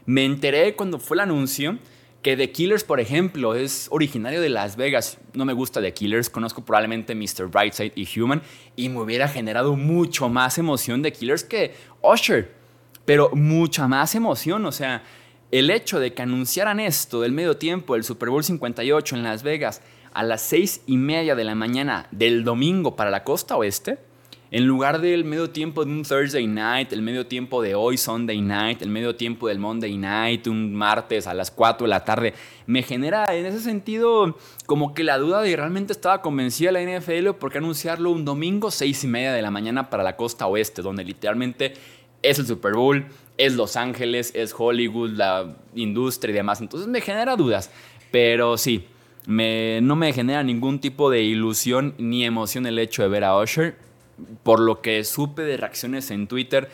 Me 0.08 0.26
enteré 0.26 0.76
cuando 0.76 0.98
fue 0.98 1.16
el 1.18 1.22
anuncio 1.22 1.78
que 2.24 2.38
The 2.38 2.52
Killers, 2.52 2.86
por 2.86 3.02
ejemplo, 3.02 3.54
es 3.54 3.90
originario 3.92 4.40
de 4.40 4.48
Las 4.48 4.78
Vegas. 4.78 5.18
No 5.34 5.44
me 5.44 5.52
gusta 5.52 5.82
The 5.82 5.94
Killers, 5.94 6.30
conozco 6.30 6.64
probablemente 6.64 7.14
Mr. 7.14 7.48
Brightside 7.48 7.92
y 7.96 8.08
Human 8.20 8.42
y 8.78 8.88
me 8.88 9.02
hubiera 9.02 9.28
generado 9.28 9.76
mucho 9.76 10.30
más 10.30 10.58
emoción 10.58 11.04
The 11.04 11.12
Killers 11.12 11.44
que 11.44 11.76
Usher. 12.02 12.50
Pero 13.04 13.30
mucha 13.34 13.90
más 13.90 14.16
emoción, 14.16 14.66
o 14.66 14.72
sea, 14.72 15.04
el 15.52 15.70
hecho 15.70 16.00
de 16.00 16.14
que 16.14 16.22
anunciaran 16.22 16.80
esto 16.80 17.20
del 17.20 17.34
medio 17.34 17.58
tiempo 17.58 17.96
del 17.96 18.06
Super 18.06 18.30
Bowl 18.30 18.44
58 18.44 19.18
en 19.18 19.24
Las 19.24 19.44
Vegas 19.44 19.82
a 20.14 20.24
las 20.24 20.42
seis 20.42 20.82
y 20.88 20.96
media 20.96 21.36
de 21.36 21.44
la 21.44 21.56
mañana 21.56 22.08
del 22.12 22.46
domingo 22.46 22.96
para 22.96 23.12
la 23.12 23.26
costa 23.26 23.58
oeste, 23.58 23.98
en 24.54 24.68
lugar 24.68 25.02
del 25.02 25.26
medio 25.26 25.50
tiempo 25.50 25.84
de 25.84 25.92
un 25.92 26.04
Thursday 26.04 26.46
night, 26.46 26.94
el 26.94 27.02
medio 27.02 27.26
tiempo 27.26 27.64
de 27.64 27.74
hoy 27.74 27.98
Sunday 27.98 28.40
night, 28.40 28.84
el 28.84 28.90
medio 28.90 29.16
tiempo 29.16 29.48
del 29.48 29.58
Monday 29.58 29.98
night, 29.98 30.46
un 30.46 30.76
martes 30.76 31.26
a 31.26 31.34
las 31.34 31.50
4 31.50 31.86
de 31.86 31.90
la 31.90 32.06
tarde, 32.06 32.36
me 32.68 32.84
genera 32.84 33.34
en 33.34 33.48
ese 33.48 33.60
sentido 33.60 34.38
como 34.68 34.94
que 34.94 35.04
la 35.04 35.18
duda 35.18 35.42
de 35.42 35.56
realmente 35.56 35.92
estaba 35.92 36.22
convencida 36.22 36.72
la 36.72 36.84
NFL 36.84 37.32
por 37.40 37.52
qué 37.52 37.58
anunciarlo 37.58 38.12
un 38.12 38.26
domingo 38.26 38.70
6 38.70 39.04
y 39.04 39.08
media 39.08 39.34
de 39.34 39.42
la 39.42 39.50
mañana 39.50 39.90
para 39.90 40.04
la 40.04 40.16
costa 40.16 40.46
oeste, 40.46 40.84
donde 40.84 41.04
literalmente 41.04 41.74
es 42.22 42.38
el 42.38 42.46
Super 42.46 42.76
Bowl, 42.76 43.08
es 43.40 43.56
Los 43.56 43.76
Ángeles, 43.76 44.34
es 44.36 44.54
Hollywood, 44.56 45.14
la 45.14 45.58
industria 45.74 46.32
y 46.32 46.36
demás. 46.36 46.62
Entonces 46.62 46.88
me 46.88 47.02
genera 47.02 47.36
dudas. 47.36 47.72
Pero 48.12 48.60
sí, 48.60 48.86
no 49.26 49.96
me 49.96 50.14
genera 50.14 50.44
ningún 50.44 50.80
tipo 50.80 51.10
de 51.10 51.24
ilusión 51.24 51.96
ni 51.98 52.24
emoción 52.24 52.68
el 52.68 52.78
hecho 52.78 53.02
de 53.02 53.10
ver 53.10 53.24
a 53.24 53.36
Usher 53.40 53.92
por 54.44 54.60
lo 54.60 54.82
que 54.82 55.04
supe 55.04 55.44
de 55.44 55.58
reacciones 55.58 56.12
en 56.12 56.28
Twitter, 56.28 56.70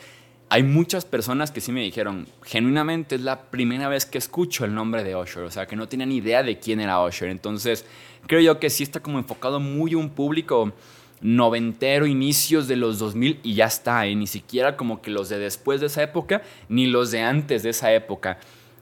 hay 0.52 0.64
muchas 0.64 1.04
personas 1.04 1.52
que 1.52 1.60
sí 1.60 1.70
me 1.70 1.80
dijeron, 1.80 2.26
genuinamente 2.42 3.14
es 3.14 3.20
la 3.20 3.50
primera 3.50 3.88
vez 3.88 4.04
que 4.04 4.18
escucho 4.18 4.64
el 4.64 4.74
nombre 4.74 5.04
de 5.04 5.14
Usher, 5.14 5.44
o 5.44 5.50
sea, 5.50 5.66
que 5.66 5.76
no 5.76 5.88
tienen 5.88 6.10
idea 6.10 6.42
de 6.42 6.58
quién 6.58 6.80
era 6.80 7.04
Usher. 7.04 7.28
Entonces, 7.28 7.86
creo 8.26 8.40
yo 8.40 8.58
que 8.58 8.68
sí 8.68 8.82
está 8.82 9.00
como 9.00 9.18
enfocado 9.18 9.60
muy 9.60 9.94
un 9.94 10.10
público 10.10 10.72
noventero, 11.20 12.06
inicios 12.06 12.66
de 12.66 12.76
los 12.76 12.98
2000 12.98 13.40
y 13.44 13.54
ya 13.54 13.66
está, 13.66 14.06
¿eh? 14.06 14.16
ni 14.16 14.26
siquiera 14.26 14.76
como 14.76 15.00
que 15.00 15.10
los 15.10 15.28
de 15.28 15.38
después 15.38 15.80
de 15.80 15.86
esa 15.86 16.02
época, 16.02 16.42
ni 16.68 16.86
los 16.86 17.12
de 17.12 17.20
antes 17.20 17.62
de 17.62 17.70
esa 17.70 17.92
época. 17.92 18.38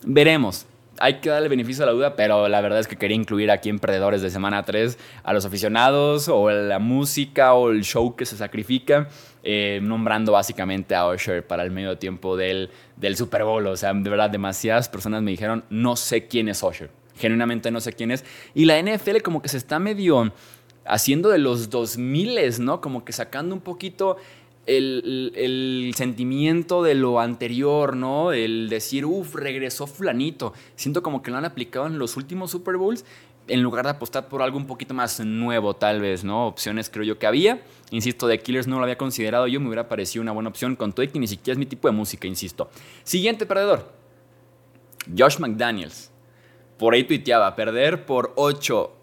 Veremos 0.07 0.67
hay 1.00 1.21
que 1.21 1.31
darle 1.31 1.49
beneficio 1.49 1.85
a 1.85 1.87
la 1.87 1.93
duda, 1.93 2.17
pero 2.17 2.49
la 2.49 2.61
verdad 2.61 2.81
es 2.81 2.87
que 2.87 2.97
quería 2.97 3.17
incluir 3.17 3.50
aquí 3.50 3.69
en 3.69 3.78
Perdedores 3.78 4.23
de 4.23 4.31
Semana 4.31 4.64
3 4.64 4.99
a 5.23 5.33
los 5.33 5.45
aficionados 5.45 6.28
o 6.28 6.50
la 6.50 6.78
música 6.78 7.55
o 7.55 7.71
el 7.71 7.85
show 7.85 8.17
que 8.17 8.26
se 8.26 8.37
sacrifica, 8.37 9.09
eh, 9.43 9.81
nombrando 9.83 10.33
básicamente 10.33 10.95
a 10.95 11.09
Usher 11.09 11.47
para 11.47 11.62
el 11.62 11.71
medio 11.71 11.99
tiempo 11.99 12.37
del, 12.37 12.71
del 12.97 13.17
Super 13.17 13.45
Bowl. 13.45 13.67
O 13.67 13.76
sea, 13.76 13.93
de 13.93 14.11
verdad, 14.11 14.31
demasiadas 14.31 14.88
personas 14.88 15.23
me 15.23 15.31
dijeron, 15.31 15.64
no 15.71 15.97
sé 15.97 16.26
quién 16.26 16.49
es 16.49 16.62
Usher. 16.62 16.90
Genuinamente 17.17 17.71
no 17.71 17.81
sé 17.81 17.93
quién 17.93 18.11
es. 18.11 18.25
Y 18.55 18.64
la 18.64 18.81
NFL 18.81 19.19
como 19.23 19.43
que 19.43 19.49
se 19.49 19.57
está 19.57 19.78
medio 19.78 20.33
haciendo 20.88 21.28
de 21.28 21.38
los 21.38 21.71
2000, 21.71 22.64
¿no? 22.64 22.81
Como 22.81 23.05
que 23.05 23.12
sacando 23.12 23.55
un 23.55 23.61
poquito 23.61 24.17
el, 24.69 25.93
sentimiento 25.97 26.83
de 26.83 26.95
lo 26.95 27.21
anterior, 27.21 27.97
¿no? 27.97 28.33
El 28.33 28.69
decir, 28.69 29.05
uff, 29.05 29.35
regresó 29.35 29.87
fulanito. 29.87 30.53
Siento 30.77 31.03
como 31.03 31.23
que 31.23 31.31
lo 31.31 31.39
han 31.39 31.45
aplicado 31.45 31.87
en 31.87 31.99
los 31.99 32.17
últimos 32.17 32.51
Super 32.51 32.77
Bowls 32.77 33.05
en 33.49 33.63
lugar 33.63 33.87
de 33.87 33.93
apostar 33.93 34.29
por 34.29 34.43
algo 34.43 34.59
un 34.59 34.67
poquito 34.67 34.93
más 34.93 35.21
nuevo, 35.21 35.75
tal 35.75 36.03
vez, 36.03 36.23
¿no? 36.23 36.47
Opciones 36.47 36.91
creo 36.91 37.05
yo 37.05 37.19
que 37.19 37.27
había. 37.27 37.63
Insisto, 37.91 38.27
de 38.27 38.39
Killers 38.41 38.67
no 38.67 38.77
lo 38.77 38.83
había 38.83 38.99
considerado 38.99 39.47
yo, 39.47 39.59
me 39.59 39.69
hubiera 39.69 39.89
parecido 39.89 40.23
una 40.23 40.33
buena 40.33 40.51
opción 40.51 40.77
con 40.77 40.93
todo 40.93 41.05
y 41.05 41.09
que 41.09 41.19
ni 41.19 41.27
siquiera 41.27 41.55
es 41.55 41.59
mi 41.59 41.65
tipo 41.65 41.89
de 41.89 41.93
música, 41.93 42.29
insisto. 42.29 42.69
Siguiente 43.05 43.47
perdedor, 43.47 43.91
Josh 45.17 45.39
McDaniels. 45.39 46.11
Por 46.77 46.93
ahí 46.93 47.05
tuiteaba, 47.05 47.57
perder 47.57 48.05
por 48.05 48.35
8 48.37 48.98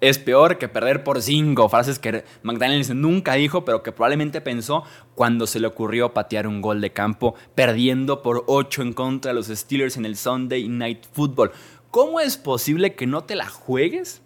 es 0.00 0.18
peor 0.18 0.58
que 0.58 0.68
perder 0.68 1.04
por 1.04 1.22
cinco. 1.22 1.68
Frases 1.68 1.98
que 1.98 2.24
McDaniels 2.42 2.94
nunca 2.94 3.34
dijo, 3.34 3.64
pero 3.64 3.82
que 3.82 3.92
probablemente 3.92 4.40
pensó 4.40 4.84
cuando 5.14 5.46
se 5.46 5.60
le 5.60 5.66
ocurrió 5.66 6.14
patear 6.14 6.46
un 6.46 6.62
gol 6.62 6.80
de 6.80 6.92
campo, 6.92 7.34
perdiendo 7.54 8.22
por 8.22 8.44
ocho 8.46 8.82
en 8.82 8.92
contra 8.92 9.30
de 9.30 9.34
los 9.34 9.46
Steelers 9.46 9.96
en 9.96 10.06
el 10.06 10.16
Sunday 10.16 10.68
Night 10.68 11.04
Football. 11.12 11.52
¿Cómo 11.90 12.20
es 12.20 12.36
posible 12.36 12.94
que 12.94 13.06
no 13.06 13.24
te 13.24 13.36
la 13.36 13.48
juegues 13.48 14.22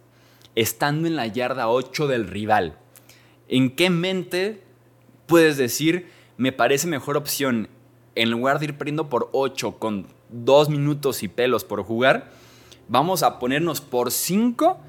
estando 0.55 1.07
en 1.07 1.17
la 1.17 1.27
yarda 1.27 1.69
8 1.69 2.09
del 2.09 2.27
rival? 2.27 2.77
¿En 3.49 3.75
qué 3.75 3.91
mente 3.91 4.63
puedes 5.27 5.57
decir, 5.57 6.09
me 6.37 6.53
parece 6.53 6.87
mejor 6.87 7.17
opción, 7.17 7.69
en 8.17 8.31
lugar 8.31 8.59
de 8.59 8.67
ir 8.67 8.79
perdiendo 8.79 9.09
por 9.09 9.29
8 9.33 9.79
con 9.79 10.07
dos 10.29 10.69
minutos 10.69 11.23
y 11.23 11.29
pelos 11.29 11.65
por 11.65 11.83
jugar, 11.85 12.31
vamos 12.89 13.23
a 13.23 13.39
ponernos 13.39 13.81
por 13.81 14.11
5? 14.11 14.81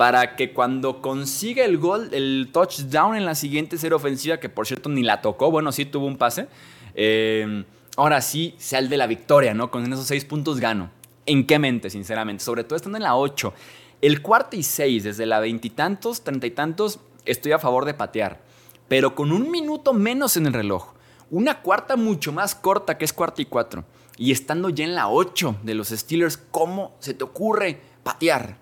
Para 0.00 0.34
que 0.34 0.54
cuando 0.54 1.02
consiga 1.02 1.62
el 1.62 1.76
gol, 1.76 2.08
el 2.12 2.48
touchdown 2.54 3.16
en 3.16 3.26
la 3.26 3.34
siguiente 3.34 3.76
serie 3.76 3.94
ofensiva, 3.94 4.40
que 4.40 4.48
por 4.48 4.66
cierto 4.66 4.88
ni 4.88 5.02
la 5.02 5.20
tocó, 5.20 5.50
bueno, 5.50 5.72
sí 5.72 5.84
tuvo 5.84 6.06
un 6.06 6.16
pase, 6.16 6.48
eh, 6.94 7.64
ahora 7.98 8.22
sí 8.22 8.54
sea 8.56 8.80
de 8.80 8.96
la 8.96 9.06
victoria, 9.06 9.52
¿no? 9.52 9.70
Con 9.70 9.92
esos 9.92 10.06
seis 10.06 10.24
puntos 10.24 10.58
gano. 10.58 10.90
¿En 11.26 11.46
qué 11.46 11.58
mente, 11.58 11.90
sinceramente? 11.90 12.42
Sobre 12.42 12.64
todo 12.64 12.76
estando 12.76 12.96
en 12.96 13.02
la 13.02 13.14
8. 13.14 13.52
El 14.00 14.22
cuarto 14.22 14.56
y 14.56 14.62
seis, 14.62 15.04
desde 15.04 15.26
la 15.26 15.38
veintitantos, 15.38 16.24
treinta 16.24 16.46
y 16.46 16.52
tantos, 16.52 17.00
estoy 17.26 17.52
a 17.52 17.58
favor 17.58 17.84
de 17.84 17.92
patear. 17.92 18.40
Pero 18.88 19.14
con 19.14 19.32
un 19.32 19.50
minuto 19.50 19.92
menos 19.92 20.38
en 20.38 20.46
el 20.46 20.54
reloj. 20.54 20.94
Una 21.28 21.60
cuarta 21.60 21.96
mucho 21.96 22.32
más 22.32 22.54
corta 22.54 22.96
que 22.96 23.04
es 23.04 23.12
cuarta 23.12 23.42
y 23.42 23.44
cuatro. 23.44 23.84
Y 24.16 24.32
estando 24.32 24.70
ya 24.70 24.84
en 24.84 24.94
la 24.94 25.10
8 25.10 25.56
de 25.62 25.74
los 25.74 25.88
Steelers, 25.88 26.38
¿cómo 26.38 26.96
se 27.00 27.12
te 27.12 27.22
ocurre 27.22 27.82
patear? 28.02 28.59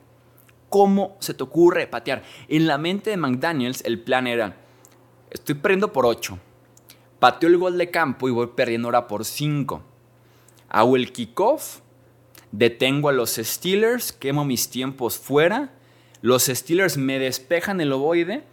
¿Cómo 0.68 1.16
se 1.20 1.34
te 1.34 1.42
ocurre 1.42 1.86
patear? 1.86 2.22
En 2.48 2.66
la 2.66 2.78
mente 2.78 3.10
de 3.10 3.16
McDaniels 3.16 3.82
el 3.84 4.00
plan 4.00 4.26
era, 4.26 4.56
estoy 5.30 5.54
perdiendo 5.54 5.92
por 5.92 6.04
8. 6.04 6.38
Pateo 7.18 7.48
el 7.48 7.58
gol 7.58 7.78
de 7.78 7.90
campo 7.90 8.28
y 8.28 8.32
voy 8.32 8.48
perdiendo 8.48 8.88
ahora 8.88 9.08
por 9.08 9.24
5. 9.24 9.82
Hago 10.68 10.96
el 10.96 11.12
kickoff, 11.12 11.80
detengo 12.52 13.08
a 13.08 13.12
los 13.12 13.36
Steelers, 13.36 14.12
quemo 14.12 14.44
mis 14.44 14.68
tiempos 14.68 15.16
fuera. 15.16 15.72
Los 16.20 16.44
Steelers 16.44 16.96
me 16.96 17.18
despejan 17.18 17.80
el 17.80 17.92
ovoide 17.92 18.44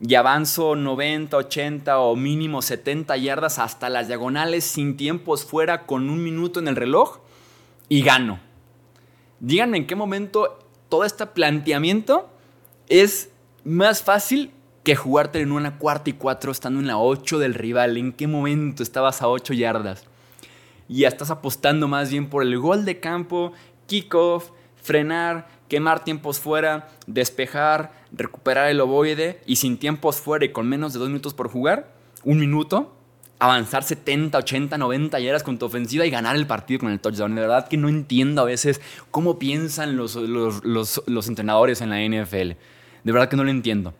y 0.00 0.14
avanzo 0.14 0.76
90, 0.76 1.36
80 1.36 1.98
o 1.98 2.14
mínimo 2.16 2.62
70 2.62 3.16
yardas 3.16 3.58
hasta 3.58 3.88
las 3.88 4.08
diagonales 4.08 4.64
sin 4.64 4.96
tiempos 4.96 5.44
fuera 5.44 5.86
con 5.86 6.10
un 6.10 6.22
minuto 6.22 6.60
en 6.60 6.68
el 6.68 6.76
reloj 6.76 7.18
y 7.88 8.02
gano. 8.02 8.40
Díganme 9.40 9.78
en 9.78 9.86
qué 9.86 9.96
momento 9.96 10.65
todo 10.88 11.04
este 11.04 11.26
planteamiento 11.26 12.28
es 12.88 13.30
más 13.64 14.02
fácil 14.02 14.52
que 14.84 14.94
jugarte 14.94 15.40
en 15.40 15.50
una 15.50 15.78
cuarta 15.78 16.10
y 16.10 16.12
cuatro 16.12 16.52
estando 16.52 16.78
en 16.78 16.86
la 16.86 16.98
8 16.98 17.38
del 17.38 17.54
rival. 17.54 17.96
¿En 17.96 18.12
qué 18.12 18.26
momento 18.26 18.82
estabas 18.82 19.20
a 19.20 19.28
8 19.28 19.54
yardas? 19.54 20.04
Y 20.88 21.00
ya 21.00 21.08
estás 21.08 21.30
apostando 21.30 21.88
más 21.88 22.10
bien 22.10 22.30
por 22.30 22.42
el 22.42 22.56
gol 22.58 22.84
de 22.84 23.00
campo 23.00 23.52
kickoff, 23.86 24.50
frenar, 24.76 25.48
quemar 25.68 26.04
tiempos 26.04 26.38
fuera, 26.38 26.88
despejar, 27.06 27.92
recuperar 28.12 28.68
el 28.68 28.80
ovoide 28.80 29.40
y 29.46 29.56
sin 29.56 29.78
tiempos 29.78 30.20
fuera 30.20 30.44
y 30.44 30.52
con 30.52 30.68
menos 30.68 30.92
de 30.92 31.00
dos 31.00 31.08
minutos 31.08 31.34
por 31.34 31.48
jugar, 31.48 31.92
un 32.24 32.38
minuto, 32.38 32.95
avanzar 33.38 33.82
70, 33.82 34.38
80, 34.38 34.78
90 34.78 35.20
yardas 35.20 35.42
con 35.42 35.58
tu 35.58 35.66
ofensiva 35.66 36.06
y 36.06 36.10
ganar 36.10 36.36
el 36.36 36.46
partido 36.46 36.80
con 36.80 36.90
el 36.90 37.00
touchdown. 37.00 37.34
De 37.34 37.42
verdad 37.42 37.68
que 37.68 37.76
no 37.76 37.88
entiendo 37.88 38.42
a 38.42 38.44
veces 38.44 38.80
cómo 39.10 39.38
piensan 39.38 39.96
los, 39.96 40.16
los, 40.16 41.28
entrenadores 41.28 41.80
en 41.80 41.90
la 41.90 42.00
NFL. 42.00 42.52
De 43.04 43.12
verdad 43.12 43.28
que 43.28 43.36
no 43.36 43.44
lo 43.44 43.50
entiendo. 43.50 43.94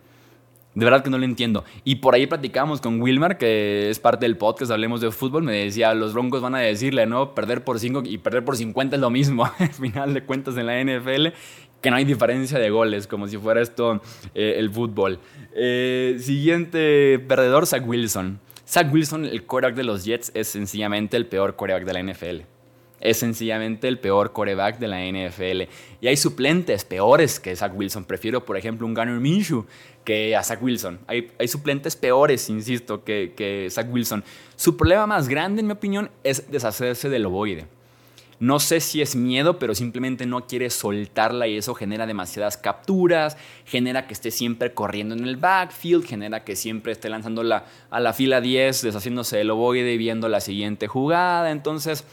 De 0.75 0.85
verdad 0.85 1.03
que 1.03 1.09
no 1.09 1.17
lo 1.17 1.25
entiendo. 1.25 1.65
Y 1.85 1.97
por 1.97 2.15
ahí 2.15 2.27
platicamos 2.27 2.83
con 2.83 3.01
Wilmar, 3.01 3.39
que 3.39 3.89
es 3.89 3.99
parte 3.99 4.27
del 4.27 4.37
podcast, 4.37 4.71
hablemos 4.71 5.01
de 5.01 5.11
fútbol, 5.11 5.43
me 5.43 5.53
decía, 5.53 5.95
los 5.95 6.13
Broncos 6.13 6.43
van 6.43 6.55
a 6.55 6.59
decirle, 6.59 7.07
¿no? 7.07 7.35
Perder 7.35 7.65
por 7.65 7.79
5 7.79 8.03
y 8.05 8.19
perder 8.19 8.45
por 8.45 8.59
50 8.59 8.97
es 8.97 9.01
lo 9.01 9.09
mismo, 9.09 9.51
al 9.59 9.73
final 9.73 10.13
de 10.13 10.23
cuentas 10.23 10.55
en 10.59 10.67
la 10.67 10.79
NFL, 10.83 11.29
que 11.81 11.91
no 11.91 11.97
hay 11.97 12.05
diferencia 12.05 12.59
de 12.59 12.69
goles, 12.69 13.07
como 13.07 13.27
si 13.27 13.39
fuera 13.39 13.63
esto 13.63 14.03
eh, 14.35 14.57
el 14.59 14.71
fútbol. 14.71 15.19
Eh, 15.55 16.19
siguiente 16.21 17.25
perdedor, 17.27 17.67
Zach 17.67 17.87
Wilson. 17.87 18.39
Zach 18.69 18.93
Wilson, 18.93 19.25
el 19.25 19.45
quarterback 19.45 19.77
de 19.77 19.85
los 19.85 20.05
Jets, 20.05 20.33
es 20.35 20.49
sencillamente 20.49 21.17
el 21.17 21.27
peor 21.27 21.57
quarterback 21.57 21.87
de 21.87 21.93
la 21.93 22.13
NFL 22.13 22.57
es 23.01 23.19
sencillamente 23.19 23.89
el 23.89 23.99
peor 23.99 24.33
coreback 24.33 24.79
de 24.79 24.89
la 24.89 25.01
NFL. 25.01 25.71
Y 26.01 26.09
hay 26.09 26.17
suplentes 26.17 26.85
peores 26.85 27.39
que 27.41 27.55
Zach 27.55 27.73
Wilson. 27.75 28.05
Prefiero, 28.05 28.45
por 28.45 28.57
ejemplo, 28.57 28.87
un 28.87 28.95
Gunnar 28.95 29.21
Minshew 29.21 29.67
que 30.05 30.37
a 30.37 30.43
Zach 30.43 30.63
Wilson. 30.63 30.99
Hay, 31.07 31.31
hay 31.39 31.49
suplentes 31.49 31.97
peores, 31.97 32.49
insisto, 32.49 33.05
que, 33.05 33.33
que, 33.37 33.69
Zach 33.71 33.87
Wilson. 33.91 34.25
Su 34.57 34.77
problema 34.77 35.07
más 35.07 35.29
grande, 35.29 35.61
en 35.61 35.67
mi 35.67 35.73
opinión, 35.73 36.11
es 36.23 36.51
deshacerse 36.51 37.09
del 37.09 37.27
ovoide. 37.27 37.67
No 38.39 38.61
sé 38.61 38.81
si 38.81 39.01
es 39.01 39.17
miedo, 39.17 39.59
pero 39.59 39.75
simplemente 39.75 40.27
no 40.27 40.47
quiere 40.47 40.69
soltarla 40.71 41.47
y 41.47 41.57
eso 41.57 41.75
genera 41.75 42.07
demasiadas 42.07 42.57
capturas, 42.57 43.37
genera 43.65 44.07
que 44.07 44.13
esté 44.15 44.31
siempre 44.31 44.75
corriendo 44.75 45.15
en 45.15 45.25
el 45.25 45.37
backfield, 45.37 46.05
genera 46.05 46.45
que 46.45 46.55
siempre 46.55 46.93
esté 46.93 47.09
lanzando 47.09 47.43
a 47.91 48.01
la 48.01 48.13
fila 48.13 48.41
10, 48.41 48.83
deshaciéndose 48.83 49.39
del 49.39 49.51
ovoide 49.51 49.93
y 49.93 49.99
viendo 49.99 50.29
la 50.29 50.41
siguiente 50.41 50.87
jugada. 50.87 51.51
Entonces, 51.51 52.05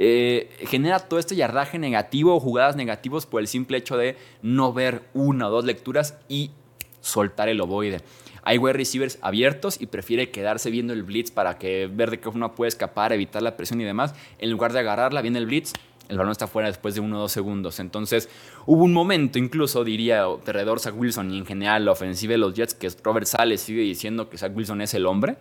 eh, 0.00 0.50
genera 0.68 1.00
todo 1.00 1.18
este 1.18 1.34
yardaje 1.34 1.76
negativo 1.76 2.36
o 2.36 2.40
jugadas 2.40 2.76
negativos 2.76 3.26
por 3.26 3.40
el 3.40 3.48
simple 3.48 3.78
hecho 3.78 3.96
de 3.96 4.16
no 4.42 4.72
ver 4.72 5.02
una 5.12 5.48
o 5.48 5.50
dos 5.50 5.64
lecturas 5.64 6.16
y 6.28 6.52
soltar 7.00 7.48
el 7.48 7.60
ovoide. 7.60 8.00
Hay 8.48 8.56
wide 8.56 8.72
receivers 8.72 9.18
abiertos 9.20 9.78
y 9.78 9.86
prefiere 9.86 10.30
quedarse 10.30 10.70
viendo 10.70 10.94
el 10.94 11.02
blitz 11.02 11.30
para 11.30 11.58
que 11.58 11.86
ver 11.86 12.10
de 12.10 12.18
qué 12.18 12.30
forma 12.30 12.54
puede 12.54 12.70
escapar, 12.70 13.12
evitar 13.12 13.42
la 13.42 13.58
presión 13.58 13.78
y 13.82 13.84
demás. 13.84 14.14
En 14.38 14.50
lugar 14.50 14.72
de 14.72 14.78
agarrarla, 14.78 15.20
viene 15.20 15.38
el 15.38 15.44
blitz, 15.44 15.74
el 16.08 16.16
balón 16.16 16.32
está 16.32 16.46
fuera 16.46 16.68
después 16.68 16.94
de 16.94 17.02
uno 17.02 17.18
o 17.18 17.20
dos 17.20 17.32
segundos. 17.32 17.78
Entonces, 17.78 18.30
hubo 18.64 18.84
un 18.84 18.94
momento, 18.94 19.38
incluso 19.38 19.84
diría 19.84 20.22
alrededor 20.22 20.80
Zach 20.80 20.94
Wilson 20.96 21.30
y 21.30 21.38
en 21.38 21.44
general 21.44 21.84
la 21.84 21.92
ofensiva 21.92 22.32
de 22.32 22.38
los 22.38 22.54
Jets, 22.54 22.72
que 22.72 22.90
Robert 23.02 23.26
Sales 23.26 23.60
sigue 23.60 23.82
diciendo 23.82 24.30
que 24.30 24.38
Zach 24.38 24.56
Wilson 24.56 24.80
es 24.80 24.94
el 24.94 25.04
hombre 25.04 25.36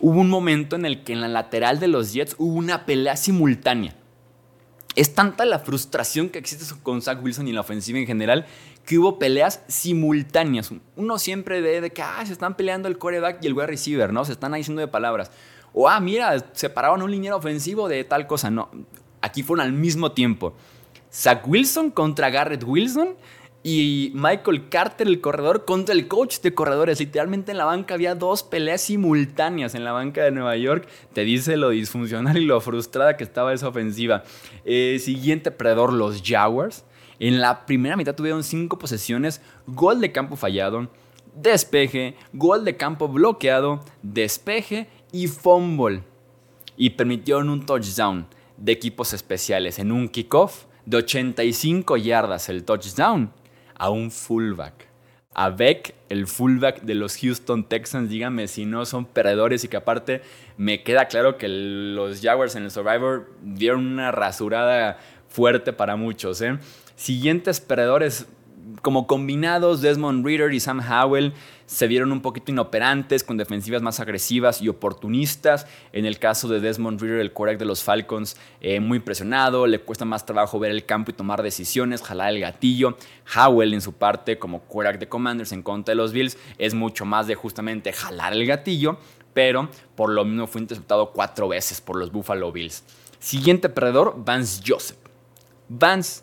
hubo 0.00 0.20
un 0.20 0.28
momento 0.28 0.76
en 0.76 0.84
el 0.84 1.04
que 1.04 1.12
en 1.12 1.20
la 1.20 1.28
lateral 1.28 1.80
de 1.80 1.88
los 1.88 2.12
Jets 2.12 2.34
hubo 2.38 2.54
una 2.54 2.86
pelea 2.86 3.16
simultánea. 3.16 3.94
Es 4.94 5.14
tanta 5.14 5.44
la 5.44 5.58
frustración 5.58 6.30
que 6.30 6.38
existe 6.38 6.64
con 6.82 7.02
Zach 7.02 7.22
Wilson 7.22 7.46
y 7.48 7.52
la 7.52 7.60
ofensiva 7.60 7.98
en 7.98 8.06
general 8.06 8.46
que 8.86 8.98
hubo 8.98 9.18
peleas 9.18 9.62
simultáneas. 9.66 10.72
Uno 10.94 11.18
siempre 11.18 11.60
de 11.60 11.90
que 11.90 12.02
ah, 12.02 12.24
se 12.24 12.32
están 12.32 12.56
peleando 12.56 12.88
el 12.88 12.96
coreback 12.96 13.42
y 13.42 13.48
el 13.48 13.52
wide 13.52 13.66
receiver, 13.66 14.12
¿no? 14.12 14.24
Se 14.24 14.32
están 14.32 14.54
ahí 14.54 14.60
diciendo 14.60 14.80
de 14.80 14.88
palabras. 14.88 15.30
O 15.74 15.88
ah, 15.88 16.00
mira, 16.00 16.42
separaron 16.52 17.02
un 17.02 17.10
liniero 17.10 17.36
ofensivo 17.36 17.88
de 17.88 18.04
tal 18.04 18.26
cosa. 18.26 18.48
No, 18.48 18.70
aquí 19.20 19.42
fueron 19.42 19.66
al 19.66 19.72
mismo 19.72 20.12
tiempo. 20.12 20.54
Zach 21.12 21.46
Wilson 21.46 21.90
contra 21.90 22.30
Garrett 22.30 22.62
Wilson 22.64 23.16
y 23.62 24.12
Michael 24.14 24.68
Carter, 24.68 25.08
el 25.08 25.20
corredor, 25.20 25.64
contra 25.64 25.92
el 25.92 26.06
coach 26.06 26.38
de 26.38 26.54
corredores. 26.54 27.00
Literalmente 27.00 27.50
en 27.50 27.58
la 27.58 27.64
banca 27.64 27.94
había 27.94 28.14
dos 28.14 28.44
peleas 28.44 28.82
simultáneas 28.82 29.74
en 29.74 29.82
la 29.82 29.90
banca 29.90 30.22
de 30.22 30.30
Nueva 30.30 30.56
York. 30.56 30.86
Te 31.12 31.24
dice 31.24 31.56
lo 31.56 31.70
disfuncional 31.70 32.38
y 32.38 32.44
lo 32.44 32.60
frustrada 32.60 33.16
que 33.16 33.24
estaba 33.24 33.52
esa 33.52 33.66
ofensiva. 33.66 34.22
Eh, 34.64 34.98
siguiente 35.00 35.50
predador, 35.50 35.92
los 35.92 36.22
Jaguars. 36.24 36.84
En 37.18 37.40
la 37.40 37.64
primera 37.66 37.96
mitad 37.96 38.14
tuvieron 38.14 38.44
cinco 38.44 38.78
posesiones, 38.78 39.40
gol 39.66 40.00
de 40.00 40.12
campo 40.12 40.36
fallado, 40.36 40.88
despeje, 41.34 42.16
gol 42.32 42.64
de 42.64 42.76
campo 42.76 43.08
bloqueado, 43.08 43.80
despeje 44.02 44.88
y 45.12 45.28
fumble. 45.28 46.02
Y 46.76 46.90
permitieron 46.90 47.48
un 47.48 47.64
touchdown 47.64 48.26
de 48.56 48.72
equipos 48.72 49.12
especiales 49.12 49.78
en 49.78 49.92
un 49.92 50.08
kickoff 50.08 50.64
de 50.84 50.98
85 50.98 51.96
yardas 51.96 52.48
el 52.48 52.64
touchdown 52.64 53.30
a 53.74 53.90
un 53.90 54.10
fullback. 54.10 54.86
A 55.34 55.50
Beck, 55.50 55.94
el 56.08 56.26
fullback 56.26 56.80
de 56.80 56.94
los 56.94 57.18
Houston 57.18 57.64
Texans, 57.64 58.08
díganme 58.08 58.48
si 58.48 58.64
no 58.64 58.86
son 58.86 59.04
perdedores 59.04 59.64
y 59.64 59.68
que 59.68 59.76
aparte 59.76 60.22
me 60.56 60.82
queda 60.82 61.08
claro 61.08 61.36
que 61.36 61.48
los 61.48 62.22
Jaguars 62.22 62.56
en 62.56 62.62
el 62.62 62.70
Survivor 62.70 63.30
dieron 63.42 63.86
una 63.86 64.12
rasurada 64.12 64.98
fuerte 65.36 65.74
para 65.74 65.96
muchos. 65.96 66.40
¿eh? 66.40 66.58
Siguientes 66.96 67.60
perdedores, 67.60 68.26
como 68.80 69.06
combinados, 69.06 69.82
Desmond 69.82 70.24
Reader 70.24 70.54
y 70.54 70.60
Sam 70.60 70.80
Howell 70.80 71.34
se 71.66 71.86
vieron 71.86 72.10
un 72.10 72.22
poquito 72.22 72.52
inoperantes, 72.52 73.22
con 73.22 73.36
defensivas 73.36 73.82
más 73.82 74.00
agresivas 74.00 74.62
y 74.62 74.70
oportunistas. 74.70 75.66
En 75.92 76.06
el 76.06 76.18
caso 76.18 76.48
de 76.48 76.60
Desmond 76.60 77.02
Reader, 77.02 77.20
el 77.20 77.32
quarterback 77.32 77.58
de 77.58 77.66
los 77.66 77.82
Falcons, 77.82 78.38
eh, 78.62 78.80
muy 78.80 78.98
presionado, 78.98 79.66
le 79.66 79.80
cuesta 79.80 80.06
más 80.06 80.24
trabajo 80.24 80.58
ver 80.58 80.70
el 80.70 80.86
campo 80.86 81.10
y 81.10 81.14
tomar 81.14 81.42
decisiones, 81.42 82.00
jalar 82.00 82.32
el 82.32 82.40
gatillo. 82.40 82.96
Howell, 83.36 83.74
en 83.74 83.82
su 83.82 83.92
parte, 83.92 84.38
como 84.38 84.60
quarterback 84.62 85.00
de 85.00 85.08
Commanders 85.08 85.52
en 85.52 85.62
contra 85.62 85.92
de 85.92 85.96
los 85.96 86.12
Bills, 86.12 86.38
es 86.56 86.72
mucho 86.72 87.04
más 87.04 87.26
de 87.26 87.34
justamente 87.34 87.92
jalar 87.92 88.32
el 88.32 88.46
gatillo, 88.46 88.98
pero 89.34 89.68
por 89.96 90.10
lo 90.10 90.24
mismo 90.24 90.46
fue 90.46 90.62
interceptado 90.62 91.12
cuatro 91.12 91.46
veces 91.46 91.82
por 91.82 91.96
los 91.96 92.10
Buffalo 92.10 92.52
Bills. 92.52 92.84
Siguiente 93.18 93.68
perdedor, 93.68 94.14
Vance 94.24 94.62
Joseph. 94.66 95.05
Vance 95.68 96.22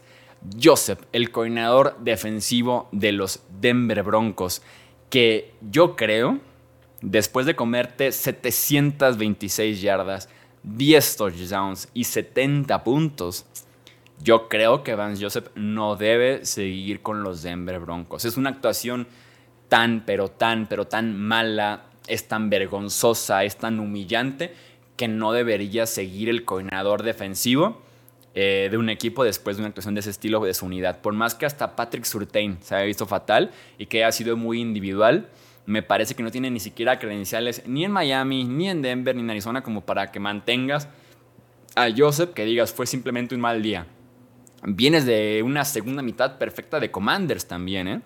Joseph, 0.62 1.00
el 1.12 1.32
coordinador 1.32 1.98
defensivo 2.00 2.90
de 2.92 3.12
los 3.12 3.42
Denver 3.60 4.04
Broncos, 4.04 4.62
que 5.10 5.54
yo 5.62 5.96
creo, 5.96 6.40
después 7.02 7.46
de 7.46 7.56
comerte 7.56 8.12
726 8.12 9.82
yardas, 9.82 10.30
10 10.64 11.18
touchdowns 11.18 11.90
y 11.94 12.06
70 12.06 12.84
puntos, 12.84 13.46
yo 14.22 14.48
creo 14.48 14.84
que 14.84 14.96
Vance 14.96 15.22
Joseph 15.22 15.50
no 15.56 15.96
debe 15.96 16.46
seguir 16.46 17.02
con 17.02 17.24
los 17.24 17.42
Denver 17.44 17.80
Broncos. 17.80 18.26
Es 18.26 18.38
una 18.38 18.50
actuación 18.50 19.08
tan, 19.68 20.06
pero 20.06 20.30
tan, 20.30 20.68
pero 20.68 20.88
tan 20.88 21.18
mala, 21.20 21.86
es 22.08 22.28
tan 22.28 22.50
vergonzosa, 22.50 23.44
es 23.44 23.58
tan 23.58 23.80
humillante, 23.80 24.54
que 24.96 25.08
no 25.08 25.32
debería 25.34 25.86
seguir 25.86 26.30
el 26.30 26.46
coordinador 26.46 27.04
defensivo 27.04 27.82
eh, 28.36 28.68
de 28.72 28.78
un 28.78 28.90
equipo 28.90 29.24
después 29.24 29.58
de 29.58 29.62
una 29.62 29.70
actuación 29.70 29.94
de 29.94 30.00
ese 30.00 30.10
estilo 30.10 30.44
de 30.44 30.54
su 30.54 30.66
unidad. 30.66 31.02
Por 31.02 31.14
más 31.14 31.36
que 31.36 31.46
hasta 31.46 31.76
Patrick 31.76 32.04
Surtain 32.06 32.58
se 32.62 32.76
haya 32.76 32.86
visto 32.86 33.06
fatal 33.06 33.52
y 33.78 33.86
que 33.86 34.04
ha 34.04 34.12
sido 34.12 34.38
muy 34.38 34.60
individual, 34.60 35.30
me 35.66 35.82
parece 35.82 36.16
que 36.16 36.24
no 36.24 36.32
tiene 36.32 36.52
ni 36.52 36.60
siquiera 36.60 37.00
credenciales 37.00 37.64
ni 37.66 37.86
en 37.86 37.92
Miami, 37.92 38.44
ni 38.44 38.70
en 38.70 38.82
Denver, 38.82 39.16
ni 39.16 39.22
en 39.22 39.30
Arizona 39.30 39.64
como 39.64 39.82
para 39.82 40.12
que 40.12 40.20
mantengas 40.20 40.90
a 41.76 41.88
Joseph 41.96 42.32
que 42.34 42.46
digas 42.46 42.74
fue 42.74 42.88
simplemente 42.88 43.36
un 43.36 43.42
mal 43.42 43.62
día. 43.62 43.88
Vienes 44.66 45.06
de 45.06 45.42
una 45.46 45.66
segunda 45.66 46.02
mitad 46.02 46.38
perfecta 46.38 46.80
de 46.80 46.90
Commanders 46.90 47.48
también, 47.48 47.88
¿eh? 47.88 48.02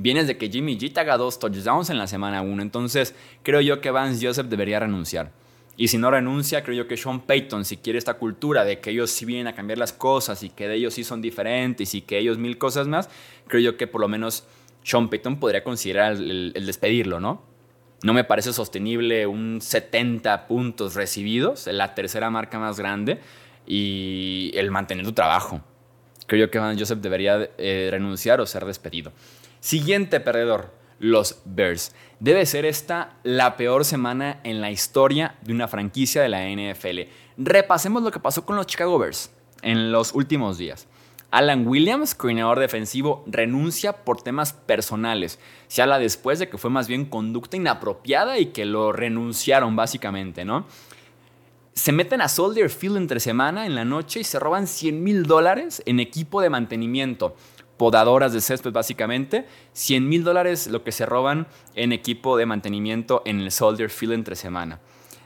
Vienes 0.00 0.28
de 0.28 0.38
que 0.38 0.48
Jimmy 0.48 0.78
G 0.78 0.96
haga 0.96 1.16
dos 1.16 1.40
touchdowns 1.40 1.90
en 1.90 1.98
la 1.98 2.06
semana 2.06 2.40
1. 2.40 2.62
Entonces 2.62 3.14
creo 3.42 3.60
yo 3.60 3.80
que 3.80 3.90
Vance 3.90 4.24
Joseph 4.24 4.46
debería 4.46 4.78
renunciar. 4.78 5.32
Y 5.80 5.86
si 5.86 5.96
no 5.96 6.10
renuncia, 6.10 6.64
creo 6.64 6.76
yo 6.76 6.88
que 6.88 6.96
Sean 6.96 7.20
Payton, 7.20 7.64
si 7.64 7.76
quiere 7.76 8.00
esta 8.00 8.14
cultura 8.14 8.64
de 8.64 8.80
que 8.80 8.90
ellos 8.90 9.12
sí 9.12 9.24
vienen 9.24 9.46
a 9.46 9.54
cambiar 9.54 9.78
las 9.78 9.92
cosas 9.92 10.42
y 10.42 10.50
que 10.50 10.66
de 10.66 10.74
ellos 10.74 10.92
sí 10.92 11.04
son 11.04 11.22
diferentes 11.22 11.94
y 11.94 12.02
que 12.02 12.18
ellos 12.18 12.36
mil 12.36 12.58
cosas 12.58 12.88
más, 12.88 13.08
creo 13.46 13.60
yo 13.62 13.76
que 13.76 13.86
por 13.86 14.00
lo 14.00 14.08
menos 14.08 14.44
Sean 14.82 15.08
Payton 15.08 15.38
podría 15.38 15.62
considerar 15.62 16.14
el, 16.14 16.52
despedirlo, 16.66 17.20
¿no? 17.20 17.44
No 18.02 18.12
me 18.12 18.24
parece 18.24 18.52
sostenible 18.52 19.28
un 19.28 19.60
70 19.60 20.48
puntos 20.48 20.96
recibidos, 20.96 21.68
la 21.68 21.94
tercera 21.94 22.28
marca 22.28 22.58
más 22.58 22.80
grande, 22.80 23.20
y 23.64 24.50
el 24.54 24.72
mantener 24.72 25.04
tu 25.04 25.12
trabajo. 25.12 25.60
Creo 26.26 26.46
yo 26.46 26.50
que 26.50 26.58
Van 26.58 26.76
Joseph 26.76 26.98
debería 26.98 27.50
eh, 27.56 27.86
renunciar 27.88 28.40
o 28.40 28.46
ser 28.46 28.64
despedido. 28.64 29.12
Siguiente 29.60 30.18
perdedor, 30.18 30.72
los 30.98 31.40
Bears. 31.44 31.94
Debe 32.20 32.46
ser 32.46 32.64
esta 32.64 33.16
la 33.22 33.56
peor 33.56 33.84
semana 33.84 34.40
en 34.44 34.60
la 34.60 34.70
historia 34.70 35.36
de 35.42 35.52
una 35.52 35.68
franquicia 35.68 36.22
de 36.22 36.28
la 36.28 36.48
NFL. 36.48 37.10
Repasemos 37.36 38.02
lo 38.02 38.10
que 38.10 38.20
pasó 38.20 38.44
con 38.44 38.56
los 38.56 38.66
Chicago 38.66 38.98
Bears 38.98 39.30
en 39.62 39.92
los 39.92 40.14
últimos 40.14 40.58
días. 40.58 40.86
Alan 41.30 41.66
Williams, 41.66 42.14
coordinador 42.14 42.58
defensivo, 42.58 43.22
renuncia 43.26 43.92
por 44.04 44.22
temas 44.22 44.54
personales. 44.54 45.38
Se 45.66 45.82
habla 45.82 45.98
después 45.98 46.38
de 46.38 46.48
que 46.48 46.56
fue 46.56 46.70
más 46.70 46.88
bien 46.88 47.04
conducta 47.04 47.56
inapropiada 47.56 48.38
y 48.38 48.46
que 48.46 48.64
lo 48.64 48.92
renunciaron 48.92 49.76
básicamente, 49.76 50.44
¿no? 50.44 50.66
se 51.78 51.92
meten 51.92 52.20
a 52.20 52.28
Soldier 52.28 52.70
Field 52.70 52.96
entre 52.96 53.20
semana 53.20 53.64
en 53.64 53.76
la 53.76 53.84
noche 53.84 54.20
y 54.20 54.24
se 54.24 54.40
roban 54.40 54.66
100 54.66 55.02
mil 55.02 55.26
dólares 55.26 55.80
en 55.86 56.00
equipo 56.00 56.40
de 56.40 56.50
mantenimiento. 56.50 57.36
Podadoras 57.78 58.32
de 58.34 58.42
césped, 58.42 58.72
básicamente. 58.72 59.46
100 59.72 60.08
mil 60.08 60.24
dólares 60.24 60.66
lo 60.66 60.84
que 60.84 60.92
se 60.92 61.06
roban 61.06 61.46
en 61.74 61.92
equipo 61.92 62.36
de 62.36 62.44
mantenimiento 62.44 63.22
en 63.24 63.40
el 63.40 63.50
Soldier 63.50 63.88
Field 63.88 64.12
entre 64.12 64.36
semana. 64.36 64.80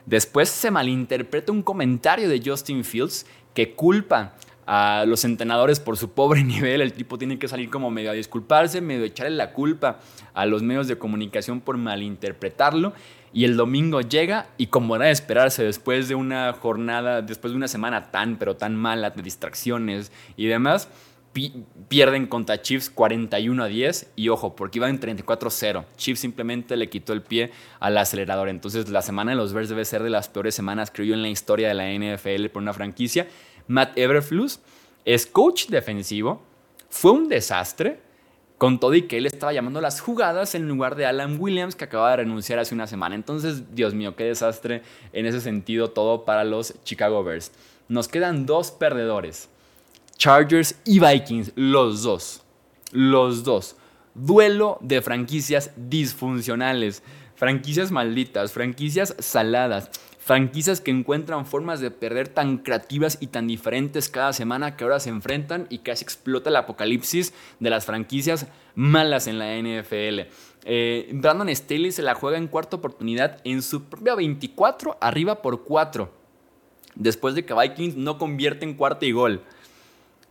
Después 0.07 0.49
se 0.49 0.71
malinterpreta 0.71 1.53
un 1.53 1.63
comentario 1.63 2.29
de 2.29 2.43
Justin 2.45 2.85
Fields 2.85 3.27
que 3.55 3.75
culpa 3.75 4.35
a 4.67 5.05
los 5.07 5.25
entrenadores 5.25 5.81
por 5.81 5.97
su 5.97 6.11
pobre 6.11 6.45
nivel. 6.45 6.81
El 6.81 6.93
tipo 6.93 7.19
tiene 7.19 7.39
que 7.39 7.49
salir 7.49 7.71
como 7.71 7.91
medio 7.91 8.11
a 8.11 8.15
disculparse, 8.15 8.81
medio 8.81 9.05
a 9.05 9.07
echarle 9.07 9.37
la 9.37 9.53
culpa 9.53 10.01
a 10.35 10.47
los 10.47 10.63
medios 10.63 10.89
de 10.89 10.99
comunicación 10.99 11.61
por 11.61 11.77
malinterpretarlo. 11.77 12.93
Y 13.35 13.45
el 13.45 13.57
domingo 13.57 14.03
llega 14.03 14.49
y 14.59 14.67
como 14.67 14.95
era 14.97 15.07
de 15.07 15.13
esperarse 15.13 15.65
después 15.65 16.09
de 16.09 16.15
una 16.15 16.53
jornada, 16.53 17.23
después 17.23 17.53
de 17.53 17.57
una 17.57 17.69
semana 17.69 18.11
tan 18.11 18.37
pero 18.37 18.57
tan 18.57 18.77
mala 18.77 19.11
de 19.11 19.23
distracciones 19.23 20.13
y 20.37 20.47
demás, 20.47 20.89
pierden 21.89 22.27
contra 22.27 22.61
Chiefs 22.61 22.91
41 22.91 23.63
a 23.63 23.67
10 23.67 24.13
y 24.17 24.29
ojo, 24.29 24.55
porque 24.55 24.79
iban 24.79 24.91
en 24.91 25.01
34-0. 25.01 25.85
Chiefs 25.97 26.21
simplemente 26.21 26.77
le 26.77 26.91
quitó 26.91 27.13
el 27.13 27.23
pie 27.23 27.51
al 27.81 27.97
acelerador. 27.99 28.49
Entonces 28.49 28.89
la 28.89 29.03
semana 29.03 29.33
de 29.33 29.37
los 29.37 29.53
Bears 29.53 29.69
debe 29.69 29.85
ser 29.85 30.03
de 30.03 30.11
las 30.11 30.29
peores 30.29 30.55
semanas, 30.55 30.91
creo 30.93 31.07
yo, 31.07 31.15
en 31.15 31.23
la 31.23 31.29
historia 31.29 31.69
de 31.69 31.75
la 31.75 31.91
NFL 31.91 32.47
por 32.49 32.63
una 32.63 32.73
franquicia. 32.73 33.29
Matt 33.67 33.97
Everflus 33.97 34.61
es 35.05 35.27
coach 35.27 35.67
defensivo, 35.67 36.43
fue 36.91 37.13
un 37.13 37.29
desastre, 37.29 38.01
con 38.63 38.79
todo 38.79 38.95
y 38.95 39.03
que 39.03 39.17
él 39.17 39.27
estaba 39.27 39.53
llamando 39.53 39.81
las 39.81 40.01
jugadas 40.01 40.55
en 40.55 40.69
lugar 40.69 40.95
de 40.95 41.05
Alan 41.05 41.37
Williams, 41.41 41.75
que 41.75 41.83
acaba 41.83 42.13
de 42.13 42.19
renunciar 42.19 42.61
hace 42.61 42.77
una 42.77 42.87
semana. 42.87 43.17
Entonces, 43.17 43.75
Dios 43.75 43.93
mío, 43.93 44.15
qué 44.15 44.23
desastre 44.23 44.83
en 45.13 45.27
ese 45.27 45.41
sentido 45.41 45.91
todo 45.91 46.25
para 46.25 46.45
los 46.45 46.75
Chicago 46.85 47.25
Bears. 47.25 47.51
Nos 47.89 48.07
quedan 48.07 48.47
dos 48.47 48.71
perdedores. 48.71 49.49
Chargers 50.23 50.77
y 50.85 51.01
Vikings, 51.01 51.51
los 51.57 52.05
dos. 52.05 52.45
Los 52.93 53.43
dos. 53.43 53.75
Duelo 54.15 54.79
de 54.81 55.03
franquicias 55.03 55.73
disfuncionales, 55.75 57.03
franquicias 57.35 57.91
malditas, 57.91 58.53
franquicias 58.53 59.17
saladas, 59.19 59.91
franquicias 60.21 60.81
que 60.81 60.93
encuentran 60.93 61.45
formas 61.45 61.81
de 61.81 61.91
perder 61.91 62.29
tan 62.29 62.59
creativas 62.59 63.19
y 63.21 63.27
tan 63.27 63.49
diferentes 63.49 64.09
cada 64.09 64.33
semana 64.33 64.77
que 64.77 64.85
ahora 64.85 65.01
se 65.01 65.11
enfrentan 65.11 65.67
y 65.71 65.79
casi 65.79 66.05
explota 66.05 66.51
el 66.51 66.57
apocalipsis 66.57 67.35
de 67.59 67.71
las 67.71 67.85
franquicias 67.85 68.47
malas 68.77 69.27
en 69.27 69.41
la 69.41 69.57
NFL. 69.57 70.31
Eh, 70.65 71.11
Brandon 71.15 71.49
Staley 71.49 71.91
se 71.91 72.03
la 72.03 72.15
juega 72.15 72.39
en 72.39 72.47
cuarta 72.47 72.77
oportunidad 72.77 73.41
en 73.43 73.61
su 73.61 73.87
propia 73.87 74.15
24, 74.15 74.99
arriba 75.01 75.43
por 75.43 75.65
4. 75.65 76.13
Después 76.95 77.35
de 77.35 77.45
que 77.45 77.55
Vikings 77.55 77.97
no 77.97 78.19
convierte 78.19 78.65
en 78.65 78.75
cuarta 78.75 79.05
y 79.05 79.11
gol. 79.11 79.43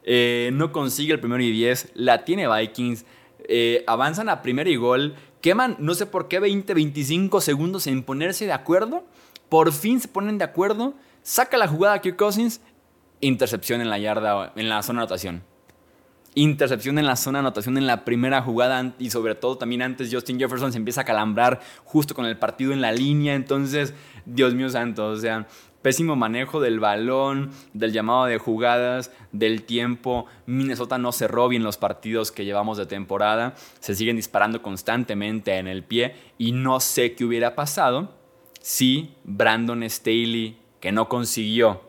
Eh, 0.04 0.50
no 0.54 0.72
consigue 0.72 1.14
el 1.14 1.20
primero 1.20 1.44
y 1.44 1.52
10, 1.52 1.92
la 1.94 2.26
tiene 2.26 2.48
Vikings, 2.48 3.06
eh, 3.48 3.84
avanzan 3.88 4.30
a 4.30 4.42
primero 4.42 4.70
y 4.70 4.76
gol, 4.76 5.16
queman 5.42 5.76
no 5.80 5.94
sé 5.94 6.06
por 6.06 6.28
qué 6.28 6.40
20, 6.40 6.74
25 6.74 7.42
segundos 7.42 7.88
en 7.88 8.04
ponerse 8.04 8.46
de 8.46 8.54
acuerdo, 8.54 9.06
por 9.50 9.72
fin 9.72 10.00
se 10.00 10.08
ponen 10.08 10.38
de 10.38 10.46
acuerdo, 10.46 10.94
saca 11.22 11.58
la 11.58 11.68
jugada 11.68 11.96
a 11.96 12.02
Kirk 12.02 12.16
Cousins, 12.16 12.62
intercepción 13.20 13.82
en 13.82 13.90
la 13.90 14.00
yarda, 14.00 14.54
en 14.56 14.70
la 14.70 14.82
zona 14.82 15.02
de 15.02 15.04
anotación. 15.04 15.44
Intercepción 16.34 16.98
en 16.98 17.06
la 17.06 17.18
zona 17.18 17.40
de 17.40 17.48
anotación 17.48 17.78
en 17.78 17.86
la 17.86 18.06
primera 18.06 18.42
jugada 18.42 18.94
y 18.98 19.10
sobre 19.10 19.36
todo 19.36 19.58
también 19.58 19.82
antes 19.82 20.10
Justin 20.12 20.40
Jefferson 20.40 20.72
se 20.72 20.78
empieza 20.78 21.02
a 21.02 21.04
calambrar 21.04 21.60
justo 21.84 22.16
con 22.16 22.26
el 22.26 22.38
partido 22.38 22.72
en 22.72 22.80
la 22.80 22.94
línea. 22.94 23.36
Entonces, 23.36 23.94
Dios 24.26 24.54
mío 24.54 24.70
santo, 24.70 25.08
o 25.08 25.18
sea, 25.18 25.48
Pésimo 25.82 26.16
manejo 26.16 26.60
del 26.60 26.80
balón, 26.80 27.52
del 27.74 27.92
llamado 27.92 28.26
de 28.26 28.38
jugadas, 28.38 29.12
del 29.32 29.64
tiempo. 29.64 30.28
Minnesota 30.46 30.98
no 30.98 31.12
cerró 31.12 31.48
bien 31.48 31.64
los 31.64 31.78
partidos 31.78 32.32
que 32.32 32.46
llevamos 32.46 32.78
de 32.78 32.86
temporada. 32.86 33.56
Se 33.80 33.96
siguen 33.96 34.16
disparando 34.16 34.62
constantemente 34.62 35.58
en 35.58 35.68
el 35.68 35.84
pie 35.84 36.16
y 36.38 36.52
no 36.52 36.80
sé 36.80 37.16
qué 37.16 37.26
hubiera 37.26 37.56
pasado 37.56 38.14
si 38.62 39.16
Brandon 39.24 39.88
Staley, 39.90 40.60
que 40.80 40.92
no 40.92 41.10
consiguió, 41.10 41.82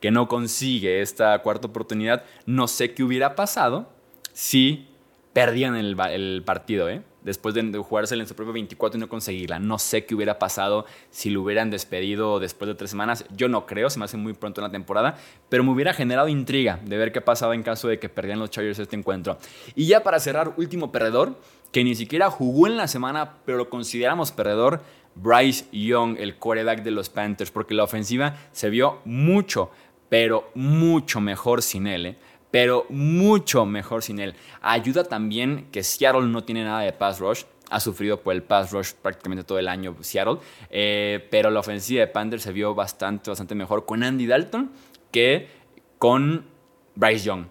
que 0.00 0.10
no 0.10 0.28
consigue 0.28 1.00
esta 1.00 1.36
cuarta 1.42 1.66
oportunidad, 1.66 2.24
no 2.46 2.68
sé 2.68 2.94
qué 2.94 3.02
hubiera 3.02 3.34
pasado 3.34 3.90
si 4.32 4.88
perdían 5.32 5.74
el, 5.74 5.96
el 6.10 6.42
partido, 6.44 6.88
¿eh? 6.88 7.02
Después 7.26 7.56
de, 7.56 7.76
jugársela 7.76 8.22
en 8.22 8.28
su 8.28 8.36
propio 8.36 8.54
24 8.54 8.96
y 8.96 9.00
no 9.00 9.08
conseguirla. 9.08 9.58
No 9.58 9.78
sé 9.78 10.06
qué 10.06 10.14
hubiera 10.14 10.38
pasado 10.38 10.86
si 11.10 11.28
lo 11.28 11.42
hubieran 11.42 11.70
despedido 11.70 12.38
después 12.38 12.68
de 12.68 12.76
tres 12.76 12.90
semanas. 12.90 13.26
Yo 13.36 13.48
no 13.48 13.66
creo, 13.66 13.90
se 13.90 13.98
me 13.98 14.04
hace 14.04 14.16
muy 14.16 14.32
pronto 14.32 14.60
en 14.60 14.68
la 14.68 14.70
temporada, 14.70 15.18
pero 15.48 15.64
me 15.64 15.72
hubiera 15.72 15.92
generado 15.92 16.28
intriga 16.28 16.78
de 16.84 16.96
ver 16.96 17.10
qué 17.10 17.20
pasaba 17.20 17.56
en 17.56 17.64
caso 17.64 17.88
de 17.88 17.98
que 17.98 18.08
perdieran 18.08 18.38
los 18.38 18.50
Chargers 18.50 18.78
este 18.78 18.94
encuentro. 18.94 19.38
Y 19.74 19.86
ya 19.86 20.04
para 20.04 20.20
cerrar, 20.20 20.54
último 20.56 20.92
perdedor, 20.92 21.36
que 21.72 21.82
ni 21.82 21.96
siquiera 21.96 22.30
jugó 22.30 22.68
en 22.68 22.76
la 22.76 22.86
semana, 22.86 23.38
pero 23.44 23.58
lo 23.58 23.68
consideramos 23.68 24.30
perdedor, 24.30 24.80
Bryce 25.16 25.66
Young, 25.72 26.16
el 26.20 26.36
quarterback 26.36 26.84
de 26.84 26.92
los 26.92 27.08
Panthers, 27.08 27.50
porque 27.50 27.74
la 27.74 27.82
ofensiva 27.82 28.36
se 28.52 28.70
vio 28.70 29.00
mucho, 29.04 29.70
pero 30.08 30.48
mucho 30.54 31.20
mejor 31.20 31.60
sin 31.60 31.88
él. 31.88 32.06
¿eh? 32.06 32.16
Pero 32.56 32.86
mucho 32.88 33.66
mejor 33.66 34.02
sin 34.02 34.18
él. 34.18 34.34
Ayuda 34.62 35.04
también 35.04 35.68
que 35.70 35.82
Seattle 35.82 36.22
no 36.22 36.42
tiene 36.42 36.64
nada 36.64 36.80
de 36.80 36.92
pass 36.94 37.20
rush. 37.20 37.42
Ha 37.68 37.80
sufrido 37.80 38.22
por 38.22 38.32
el 38.32 38.42
pass 38.42 38.72
rush 38.72 38.92
prácticamente 38.94 39.44
todo 39.44 39.58
el 39.58 39.68
año 39.68 39.94
Seattle. 40.00 40.38
Eh, 40.70 41.28
pero 41.30 41.50
la 41.50 41.60
ofensiva 41.60 42.00
de 42.00 42.06
Panthers 42.06 42.44
se 42.44 42.52
vio 42.52 42.74
bastante, 42.74 43.28
bastante 43.28 43.54
mejor 43.54 43.84
con 43.84 44.02
Andy 44.02 44.26
Dalton 44.26 44.70
que 45.10 45.48
con 45.98 46.46
Bryce 46.94 47.26
Young. 47.26 47.44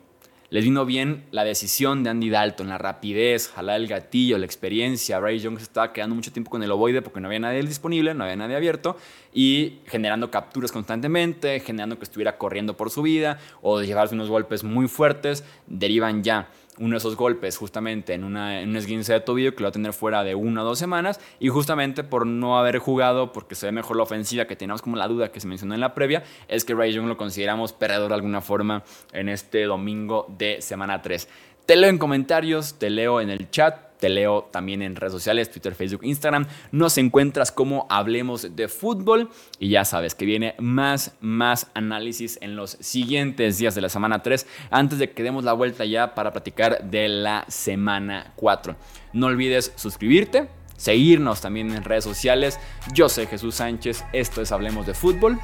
Les 0.52 0.64
vino 0.64 0.86
bien 0.86 1.26
la 1.32 1.44
decisión 1.44 2.04
de 2.04 2.12
Andy 2.12 2.30
Dalton, 2.30 2.70
la 2.70 2.78
rapidez, 2.78 3.50
jalar 3.50 3.82
el 3.82 3.88
gatillo, 3.88 4.38
la 4.38 4.46
experiencia. 4.46 5.18
Bryce 5.18 5.44
Young 5.44 5.58
se 5.58 5.64
estaba 5.64 5.92
quedando 5.92 6.14
mucho 6.14 6.32
tiempo 6.32 6.52
con 6.52 6.62
el 6.62 6.72
ovoide 6.72 7.02
porque 7.02 7.20
no 7.20 7.28
había 7.28 7.40
nadie 7.40 7.64
disponible, 7.64 8.14
no 8.14 8.26
había 8.26 8.36
nadie 8.36 8.56
abierto 8.56 8.96
y 9.34 9.80
generando 9.88 10.30
capturas 10.30 10.72
constantemente, 10.72 11.60
generando 11.62 11.98
que 11.98 12.04
estuviera 12.04 12.38
corriendo 12.38 12.78
por 12.78 12.92
su 12.92 13.02
vida 13.02 13.40
o 13.64 13.82
llevarse 13.82 14.14
unos 14.14 14.30
golpes 14.30 14.64
muy 14.64 14.88
fuertes, 14.88 15.44
derivan 15.66 16.24
ya 16.24 16.48
uno 16.78 16.92
de 16.92 16.98
esos 16.98 17.16
golpes 17.16 17.58
justamente 17.58 18.14
en, 18.14 18.24
una, 18.24 18.62
en 18.62 18.70
un 18.70 18.76
esguince 18.76 19.14
de 19.14 19.20
tobillo 19.20 19.56
que 19.56 19.62
lo 19.62 19.68
va 19.68 19.70
a 19.70 19.74
tener 19.74 19.94
fuera 19.94 20.24
de 20.24 20.36
una 20.36 20.64
o 20.64 20.66
dos 20.66 20.80
semanas 20.80 21.20
y 21.40 21.50
justamente 21.50 22.04
por 22.04 22.26
no 22.26 22.58
haber 22.58 22.80
jugado, 22.80 23.32
porque 23.32 23.56
se 23.56 23.68
ve 23.68 23.72
mejor 23.72 23.98
la 23.98 24.04
ofensiva, 24.04 24.46
que 24.46 24.56
teníamos 24.56 24.82
como 24.82 24.98
la 24.98 25.08
duda 25.08 25.32
que 25.32 25.40
se 25.40 25.48
mencionó 25.48 25.74
en 25.74 25.82
la 25.82 25.94
previa, 25.94 26.24
es 26.48 26.66
que 26.66 26.74
Ray 26.74 26.94
Young 26.94 27.08
lo 27.08 27.18
consideramos 27.18 27.74
perdedor 27.74 28.10
de 28.10 28.16
alguna 28.16 28.42
forma 28.42 28.84
en 29.14 29.30
este 29.30 29.64
domingo 29.64 30.28
de 30.38 30.62
semana 30.62 31.02
3. 31.02 31.28
Te 31.66 31.76
leo 31.76 31.90
en 31.90 31.98
comentarios, 31.98 32.76
te 32.76 32.90
leo 32.90 33.22
en 33.22 33.30
el 33.30 33.50
chat, 33.50 33.85
te 34.00 34.10
leo 34.10 34.44
también 34.52 34.82
en 34.82 34.96
redes 34.96 35.14
sociales, 35.14 35.50
Twitter, 35.52 35.76
Facebook, 35.76 36.04
Instagram. 36.04 36.48
Nos 36.72 36.98
encuentras 36.98 37.52
como 37.52 37.88
Hablemos 37.90 38.56
de 38.56 38.68
Fútbol. 38.68 39.30
Y 39.60 39.70
ya 39.70 39.86
sabes 39.86 40.16
que 40.16 40.26
viene 40.26 40.56
más, 40.60 41.16
más 41.22 41.72
análisis 41.74 42.38
en 42.42 42.56
los 42.56 42.72
siguientes 42.80 43.58
días 43.58 43.76
de 43.76 43.82
la 43.82 43.90
semana 43.90 44.22
3, 44.22 44.46
antes 44.70 45.00
de 45.00 45.12
que 45.12 45.24
demos 45.24 45.44
la 45.44 45.54
vuelta 45.54 45.86
ya 45.86 46.16
para 46.16 46.32
platicar 46.32 46.84
de 46.90 47.08
la 47.08 47.46
semana 47.48 48.34
4. 48.36 48.76
No 49.14 49.28
olvides 49.28 49.74
suscribirte, 49.76 50.50
seguirnos 50.78 51.42
también 51.42 51.72
en 51.72 51.84
redes 51.84 52.04
sociales. 52.04 52.60
Yo 52.94 53.10
soy 53.10 53.28
Jesús 53.28 53.56
Sánchez, 53.56 54.04
esto 54.14 54.42
es 54.42 54.52
Hablemos 54.52 54.86
de 54.86 54.94
Fútbol. 54.94 55.40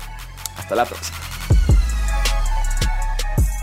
Hasta 0.57 0.75
la 0.75 0.85
próxima. 0.85 1.17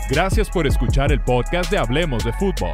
Gracias 0.09 0.49
por 0.49 0.65
escuchar 0.65 1.11
el 1.11 1.21
podcast 1.21 1.69
de 1.69 1.77
Hablemos 1.77 2.23
de 2.23 2.33
Fútbol. 2.33 2.73